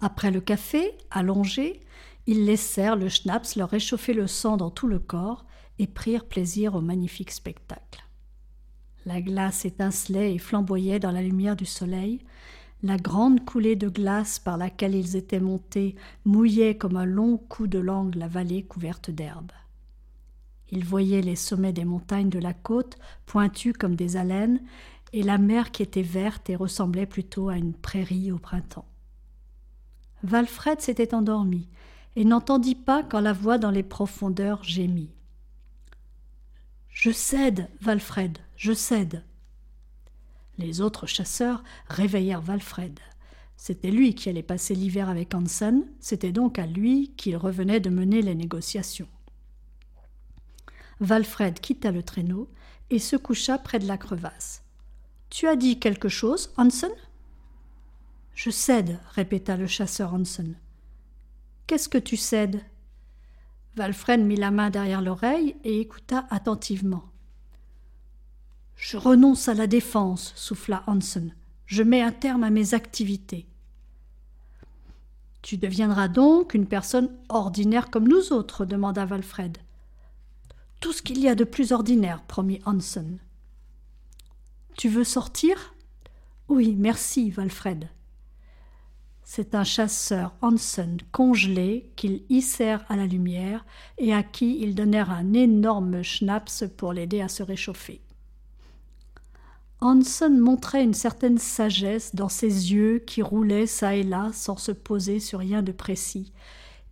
Après 0.00 0.30
le 0.30 0.40
café, 0.40 0.92
allongés, 1.10 1.80
ils 2.26 2.44
laissèrent 2.44 2.96
le 2.96 3.08
schnapps 3.08 3.56
leur 3.56 3.70
réchauffer 3.70 4.12
le 4.12 4.26
sang 4.26 4.56
dans 4.56 4.70
tout 4.70 4.88
le 4.88 4.98
corps 4.98 5.46
et 5.78 5.86
prirent 5.86 6.26
plaisir 6.26 6.74
au 6.74 6.80
magnifique 6.80 7.30
spectacle. 7.30 8.04
La 9.04 9.20
glace 9.20 9.64
étincelait 9.64 10.34
et 10.34 10.38
flamboyait 10.38 10.98
dans 10.98 11.12
la 11.12 11.22
lumière 11.22 11.56
du 11.56 11.66
soleil, 11.66 12.20
la 12.82 12.96
grande 12.96 13.44
coulée 13.44 13.76
de 13.76 13.88
glace 13.88 14.38
par 14.38 14.58
laquelle 14.58 14.94
ils 14.94 15.16
étaient 15.16 15.40
montés 15.40 15.94
mouillait 16.24 16.76
comme 16.76 16.96
un 16.96 17.04
long 17.04 17.38
coup 17.38 17.66
de 17.66 17.78
langue 17.78 18.16
la 18.16 18.28
vallée 18.28 18.64
couverte 18.64 19.10
d'herbe. 19.10 19.52
Ils 20.70 20.84
voyaient 20.84 21.22
les 21.22 21.36
sommets 21.36 21.72
des 21.72 21.84
montagnes 21.84 22.28
de 22.28 22.40
la 22.40 22.52
côte 22.52 22.98
pointus 23.24 23.72
comme 23.72 23.94
des 23.94 24.16
haleines, 24.16 24.60
et 25.12 25.22
la 25.22 25.38
mer 25.38 25.70
qui 25.70 25.82
était 25.82 26.02
verte 26.02 26.50
et 26.50 26.56
ressemblait 26.56 27.06
plutôt 27.06 27.48
à 27.48 27.56
une 27.56 27.72
prairie 27.72 28.32
au 28.32 28.38
printemps. 28.38 28.84
Valfred 30.22 30.80
s'était 30.80 31.14
endormi, 31.14 31.68
et 32.16 32.24
n'entendit 32.24 32.74
pas 32.74 33.02
quand 33.02 33.20
la 33.20 33.32
voix 33.32 33.58
dans 33.58 33.70
les 33.70 33.82
profondeurs 33.82 34.64
gémit. 34.64 35.10
Je 36.88 37.10
cède, 37.10 37.68
Valfred, 37.80 38.38
je 38.56 38.72
cède. 38.72 39.22
Les 40.58 40.80
autres 40.80 41.06
chasseurs 41.06 41.62
réveillèrent 41.88 42.40
Valfred. 42.40 42.98
C'était 43.58 43.90
lui 43.90 44.14
qui 44.14 44.28
allait 44.28 44.42
passer 44.42 44.74
l'hiver 44.74 45.08
avec 45.10 45.34
Hansen, 45.34 45.84
c'était 46.00 46.32
donc 46.32 46.58
à 46.58 46.66
lui 46.66 47.12
qu'il 47.16 47.36
revenait 47.36 47.80
de 47.80 47.90
mener 47.90 48.22
les 48.22 48.34
négociations. 48.34 49.08
Valfred 51.00 51.60
quitta 51.60 51.90
le 51.90 52.02
traîneau 52.02 52.48
et 52.88 52.98
se 52.98 53.16
coucha 53.16 53.58
près 53.58 53.78
de 53.78 53.86
la 53.86 53.98
crevasse. 53.98 54.62
Tu 55.28 55.46
as 55.46 55.56
dit 55.56 55.78
quelque 55.78 56.08
chose, 56.08 56.52
Hansen? 56.56 56.92
Je 58.36 58.50
cède, 58.50 59.00
répéta 59.14 59.56
le 59.56 59.66
chasseur 59.66 60.12
Hansen. 60.12 60.56
Qu'est-ce 61.66 61.88
que 61.88 61.96
tu 61.96 62.18
cèdes? 62.18 62.62
Valfred 63.76 64.20
mit 64.20 64.36
la 64.36 64.50
main 64.50 64.68
derrière 64.68 65.00
l'oreille 65.00 65.56
et 65.64 65.80
écouta 65.80 66.26
attentivement. 66.28 67.04
Je 68.76 68.98
renonce 68.98 69.48
à 69.48 69.54
la 69.54 69.66
défense, 69.66 70.34
souffla 70.36 70.84
Hansen. 70.86 71.34
Je 71.64 71.82
mets 71.82 72.02
un 72.02 72.12
terme 72.12 72.44
à 72.44 72.50
mes 72.50 72.74
activités. 72.74 73.46
Tu 75.40 75.56
deviendras 75.56 76.08
donc 76.08 76.52
une 76.52 76.66
personne 76.66 77.10
ordinaire 77.30 77.88
comme 77.90 78.06
nous 78.06 78.34
autres, 78.34 78.66
demanda 78.66 79.06
Valfred. 79.06 79.56
Tout 80.80 80.92
ce 80.92 81.00
qu'il 81.00 81.20
y 81.20 81.28
a 81.28 81.34
de 81.34 81.44
plus 81.44 81.72
ordinaire, 81.72 82.22
promit 82.22 82.60
Hansen. 82.66 83.18
Tu 84.76 84.90
veux 84.90 85.04
sortir? 85.04 85.74
Oui, 86.48 86.74
merci, 86.76 87.30
Valfred. 87.30 87.88
C'est 89.28 89.56
un 89.56 89.64
chasseur 89.64 90.36
Hansen 90.40 90.98
congelé 91.10 91.90
qu'ils 91.96 92.22
hissèrent 92.28 92.84
à 92.88 92.94
la 92.94 93.06
lumière 93.06 93.66
et 93.98 94.14
à 94.14 94.22
qui 94.22 94.60
ils 94.60 94.76
donnèrent 94.76 95.10
un 95.10 95.32
énorme 95.32 96.02
schnapps 96.02 96.62
pour 96.76 96.92
l'aider 96.92 97.20
à 97.20 97.28
se 97.28 97.42
réchauffer. 97.42 98.00
Hansen 99.80 100.38
montrait 100.38 100.84
une 100.84 100.94
certaine 100.94 101.38
sagesse 101.38 102.14
dans 102.14 102.28
ses 102.28 102.72
yeux 102.72 103.00
qui 103.00 103.20
roulaient 103.20 103.66
çà 103.66 103.96
et 103.96 104.04
là 104.04 104.30
sans 104.32 104.56
se 104.56 104.70
poser 104.70 105.18
sur 105.18 105.40
rien 105.40 105.60
de 105.60 105.72
précis, 105.72 106.32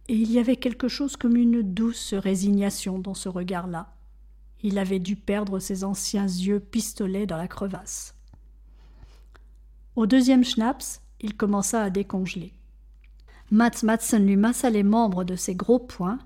et 0.09 0.15
il 0.15 0.33
y 0.33 0.41
avait 0.41 0.57
quelque 0.57 0.89
chose 0.89 1.17
comme 1.17 1.37
une 1.37 1.63
douce 1.63 2.15
résignation 2.15 2.99
dans 2.99 3.15
ce 3.15 3.29
regard-là. 3.29 3.95
Il 4.65 4.79
avait 4.79 4.99
dû 4.99 5.15
perdre 5.15 5.61
ses 5.61 5.85
anciens 5.85 6.27
yeux 6.27 6.59
pistolets 6.59 7.27
dans 7.27 7.37
la 7.37 7.49
crevasse. 7.49 8.17
Au 9.95 10.07
deuxième 10.07 10.43
schnapps, 10.43 11.01
il 11.21 11.37
commença 11.37 11.83
à 11.83 11.91
décongeler. 11.91 12.53
Mats 13.51 13.83
Madsen 13.83 14.27
lui 14.27 14.37
massa 14.37 14.71
les 14.71 14.83
membres 14.83 15.25
de 15.25 15.37
ses 15.37 15.55
gros 15.55 15.79
poings, 15.79 16.19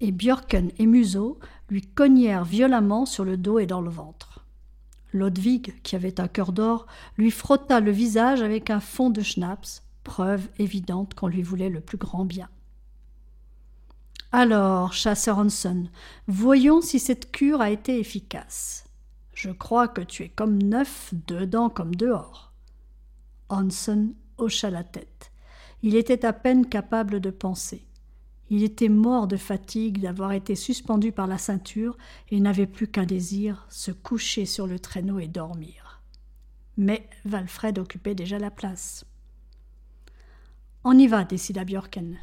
et 0.00 0.12
Björken 0.12 0.70
et 0.78 0.86
Museau 0.86 1.38
lui 1.70 1.82
cognèrent 1.82 2.44
violemment 2.44 3.06
sur 3.06 3.24
le 3.24 3.36
dos 3.36 3.58
et 3.58 3.66
dans 3.66 3.80
le 3.80 3.90
ventre. 3.90 4.44
Lodvig, 5.12 5.80
qui 5.82 5.96
avait 5.96 6.20
un 6.20 6.28
cœur 6.28 6.52
d'or, 6.52 6.86
lui 7.16 7.30
frotta 7.30 7.80
le 7.80 7.90
visage 7.90 8.42
avec 8.42 8.70
un 8.70 8.80
fond 8.80 9.10
de 9.10 9.22
schnapps, 9.22 9.82
preuve 10.04 10.48
évidente 10.58 11.14
qu'on 11.14 11.28
lui 11.28 11.42
voulait 11.42 11.70
le 11.70 11.80
plus 11.80 11.98
grand 11.98 12.24
bien. 12.24 12.48
Alors, 14.30 14.92
chasseur 14.92 15.38
Hanson, 15.38 15.88
voyons 16.26 16.82
si 16.82 16.98
cette 16.98 17.32
cure 17.32 17.62
a 17.62 17.70
été 17.70 17.98
efficace. 17.98 18.84
Je 19.32 19.50
crois 19.50 19.88
que 19.88 20.02
tu 20.02 20.22
es 20.24 20.28
comme 20.28 20.62
neuf, 20.62 21.14
dedans 21.26 21.70
comme 21.70 21.94
dehors. 21.94 22.47
Hanson 23.48 24.14
hocha 24.36 24.70
la 24.70 24.84
tête. 24.84 25.32
Il 25.82 25.94
était 25.94 26.24
à 26.24 26.32
peine 26.32 26.68
capable 26.68 27.20
de 27.20 27.30
penser. 27.30 27.84
Il 28.50 28.64
était 28.64 28.88
mort 28.88 29.28
de 29.28 29.36
fatigue 29.36 30.00
d'avoir 30.00 30.32
été 30.32 30.54
suspendu 30.54 31.12
par 31.12 31.26
la 31.26 31.38
ceinture 31.38 31.96
et 32.30 32.40
n'avait 32.40 32.66
plus 32.66 32.88
qu'un 32.88 33.04
désir, 33.04 33.66
se 33.68 33.90
coucher 33.90 34.46
sur 34.46 34.66
le 34.66 34.78
traîneau 34.78 35.18
et 35.18 35.28
dormir. 35.28 36.00
Mais 36.76 37.08
Valfred 37.24 37.78
occupait 37.78 38.14
déjà 38.14 38.38
la 38.38 38.50
place. 38.50 39.04
On 40.84 40.96
y 40.96 41.06
va, 41.06 41.24
décida 41.24 41.64
Björken. 41.64 42.16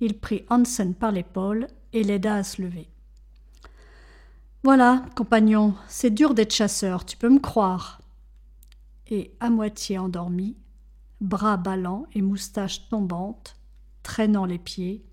Il 0.00 0.18
prit 0.18 0.44
Hansen 0.50 0.94
par 0.94 1.12
l'épaule 1.12 1.68
et 1.92 2.02
l'aida 2.02 2.34
à 2.34 2.42
se 2.42 2.60
lever. 2.60 2.88
Voilà, 4.64 5.04
compagnon, 5.14 5.74
c'est 5.86 6.10
dur 6.10 6.34
d'être 6.34 6.54
chasseur, 6.54 7.04
tu 7.04 7.16
peux 7.16 7.28
me 7.28 7.38
croire. 7.38 8.00
Et 9.10 9.32
à 9.40 9.50
moitié 9.50 9.98
endormi, 9.98 10.56
bras 11.20 11.56
ballants 11.56 12.06
et 12.14 12.22
moustaches 12.22 12.88
tombantes, 12.88 13.56
traînant 14.02 14.46
les 14.46 14.58
pieds, 14.58 15.04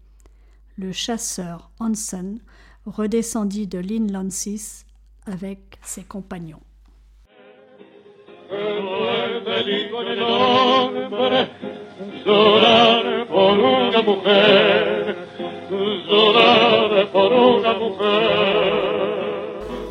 le 0.78 0.92
chasseur 0.92 1.72
Hansen 1.80 2.40
redescendit 2.86 3.68
de 3.68 3.80
l'Inlansis 3.80 4.86
avec 5.26 5.78
ses 5.84 6.04
compagnons. 6.04 6.62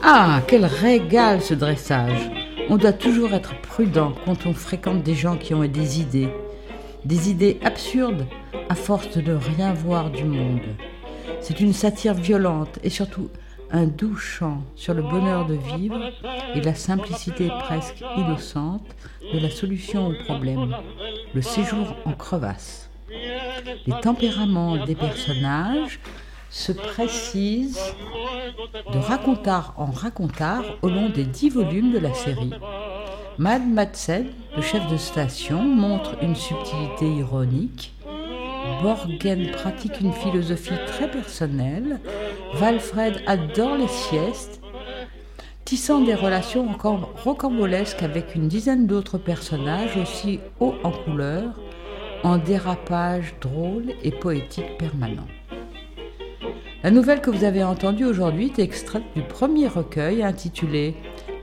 Ah, 0.02 0.42
quel 0.46 0.64
régal 0.64 1.40
ce 1.40 1.54
dressage 1.54 2.39
On 2.72 2.76
doit 2.76 2.92
toujours 2.92 3.32
être 3.34 3.60
prudent 3.62 4.12
quand 4.24 4.46
on 4.46 4.54
fréquente 4.54 5.02
des 5.02 5.16
gens 5.16 5.36
qui 5.36 5.54
ont 5.54 5.64
des 5.64 6.00
idées. 6.00 6.28
Des 7.04 7.28
idées 7.28 7.58
absurdes 7.64 8.28
à 8.68 8.76
force 8.76 9.10
de 9.10 9.20
ne 9.22 9.34
rien 9.34 9.72
voir 9.72 10.08
du 10.08 10.22
monde. 10.22 10.60
C'est 11.40 11.58
une 11.58 11.72
satire 11.72 12.14
violente 12.14 12.78
et 12.84 12.88
surtout 12.88 13.28
un 13.72 13.86
doux 13.86 14.14
chant 14.14 14.62
sur 14.76 14.94
le 14.94 15.02
bonheur 15.02 15.46
de 15.46 15.58
vivre 15.76 15.98
et 16.54 16.60
la 16.60 16.76
simplicité 16.76 17.48
presque 17.64 18.04
innocente 18.16 18.86
de 19.34 19.40
la 19.40 19.50
solution 19.50 20.06
au 20.06 20.14
problème, 20.24 20.76
le 21.34 21.42
séjour 21.42 21.96
en 22.04 22.12
crevasse. 22.12 22.88
Les 23.08 24.00
tempéraments 24.00 24.84
des 24.86 24.94
personnages 24.94 25.98
se 26.50 26.72
précisent 26.72 27.94
de 28.92 28.98
racontard 28.98 29.72
en 29.76 29.86
racontard 29.86 30.64
au 30.82 30.88
long 30.88 31.08
des 31.08 31.24
dix 31.24 31.48
volumes 31.48 31.92
de 31.92 31.98
la 31.98 32.12
série. 32.12 32.52
Mad 33.38 33.66
Madsen, 33.66 34.26
le 34.56 34.62
chef 34.62 34.86
de 34.90 34.96
station, 34.96 35.62
montre 35.62 36.16
une 36.22 36.34
subtilité 36.34 37.08
ironique. 37.08 37.94
Borgen 38.82 39.50
pratique 39.52 40.00
une 40.00 40.12
philosophie 40.12 40.74
très 40.86 41.10
personnelle. 41.10 42.00
Valfred 42.54 43.22
adore 43.26 43.76
les 43.76 43.88
siestes, 43.88 44.60
tissant 45.64 46.00
des 46.00 46.14
relations 46.14 46.68
encore 46.68 47.12
rocambolesques 47.22 48.02
avec 48.02 48.34
une 48.34 48.48
dizaine 48.48 48.86
d'autres 48.86 49.18
personnages 49.18 49.96
aussi 49.96 50.40
hauts 50.58 50.74
en 50.82 50.90
couleur, 50.90 51.54
en 52.24 52.38
dérapage 52.38 53.34
drôle 53.40 53.92
et 54.02 54.10
poétique 54.10 54.76
permanent. 54.78 55.26
La 56.82 56.90
nouvelle 56.90 57.20
que 57.20 57.28
vous 57.28 57.44
avez 57.44 57.62
entendue 57.62 58.06
aujourd'hui 58.06 58.46
est 58.46 58.62
extraite 58.62 59.02
du 59.14 59.20
premier 59.20 59.68
recueil 59.68 60.22
intitulé 60.22 60.94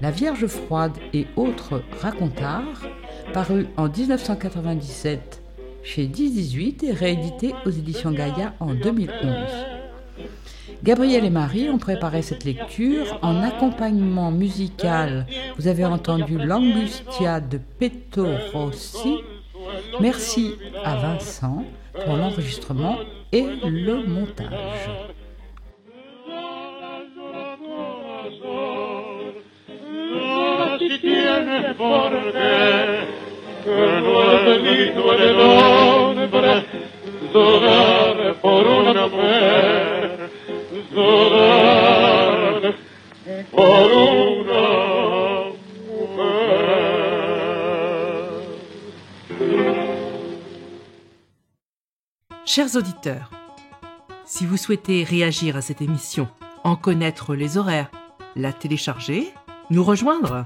La 0.01 0.09
Vierge 0.09 0.47
froide 0.47 0.97
et 1.13 1.27
autres 1.35 1.83
racontards, 2.01 2.87
paru 3.33 3.67
en 3.77 3.87
1997 3.87 5.43
chez 5.83 6.07
1018 6.07 6.83
et 6.83 6.91
réédité 6.91 7.53
aux 7.67 7.69
éditions 7.69 8.11
Gaïa 8.11 8.55
en 8.59 8.73
2011. 8.73 9.11
Gabriel 10.83 11.23
et 11.23 11.29
Marie 11.29 11.69
ont 11.69 11.77
préparé 11.77 12.23
cette 12.23 12.43
lecture 12.43 13.19
en 13.21 13.43
accompagnement 13.43 14.31
musical. 14.31 15.27
Vous 15.59 15.67
avez 15.67 15.85
entendu 15.85 16.39
l'Angustia 16.39 17.41
de 17.41 17.59
Petto 17.77 18.25
Rossi. 18.53 19.17
Merci 20.01 20.55
à 20.83 20.95
Vincent 20.95 21.63
pour 22.05 22.15
l'enregistrement 22.15 22.97
et 23.31 23.45
le 23.63 24.03
montage. 24.07 24.89
Chers 52.45 52.75
auditeurs, 52.75 53.29
si 54.25 54.45
vous 54.45 54.57
souhaitez 54.57 55.03
réagir 55.03 55.55
à 55.55 55.61
cette 55.61 55.81
émission, 55.81 56.27
en 56.63 56.75
connaître 56.75 57.35
les 57.35 57.57
horaires, 57.57 57.91
la 58.35 58.51
télécharger, 58.51 59.31
nous 59.69 59.83
rejoindre, 59.83 60.45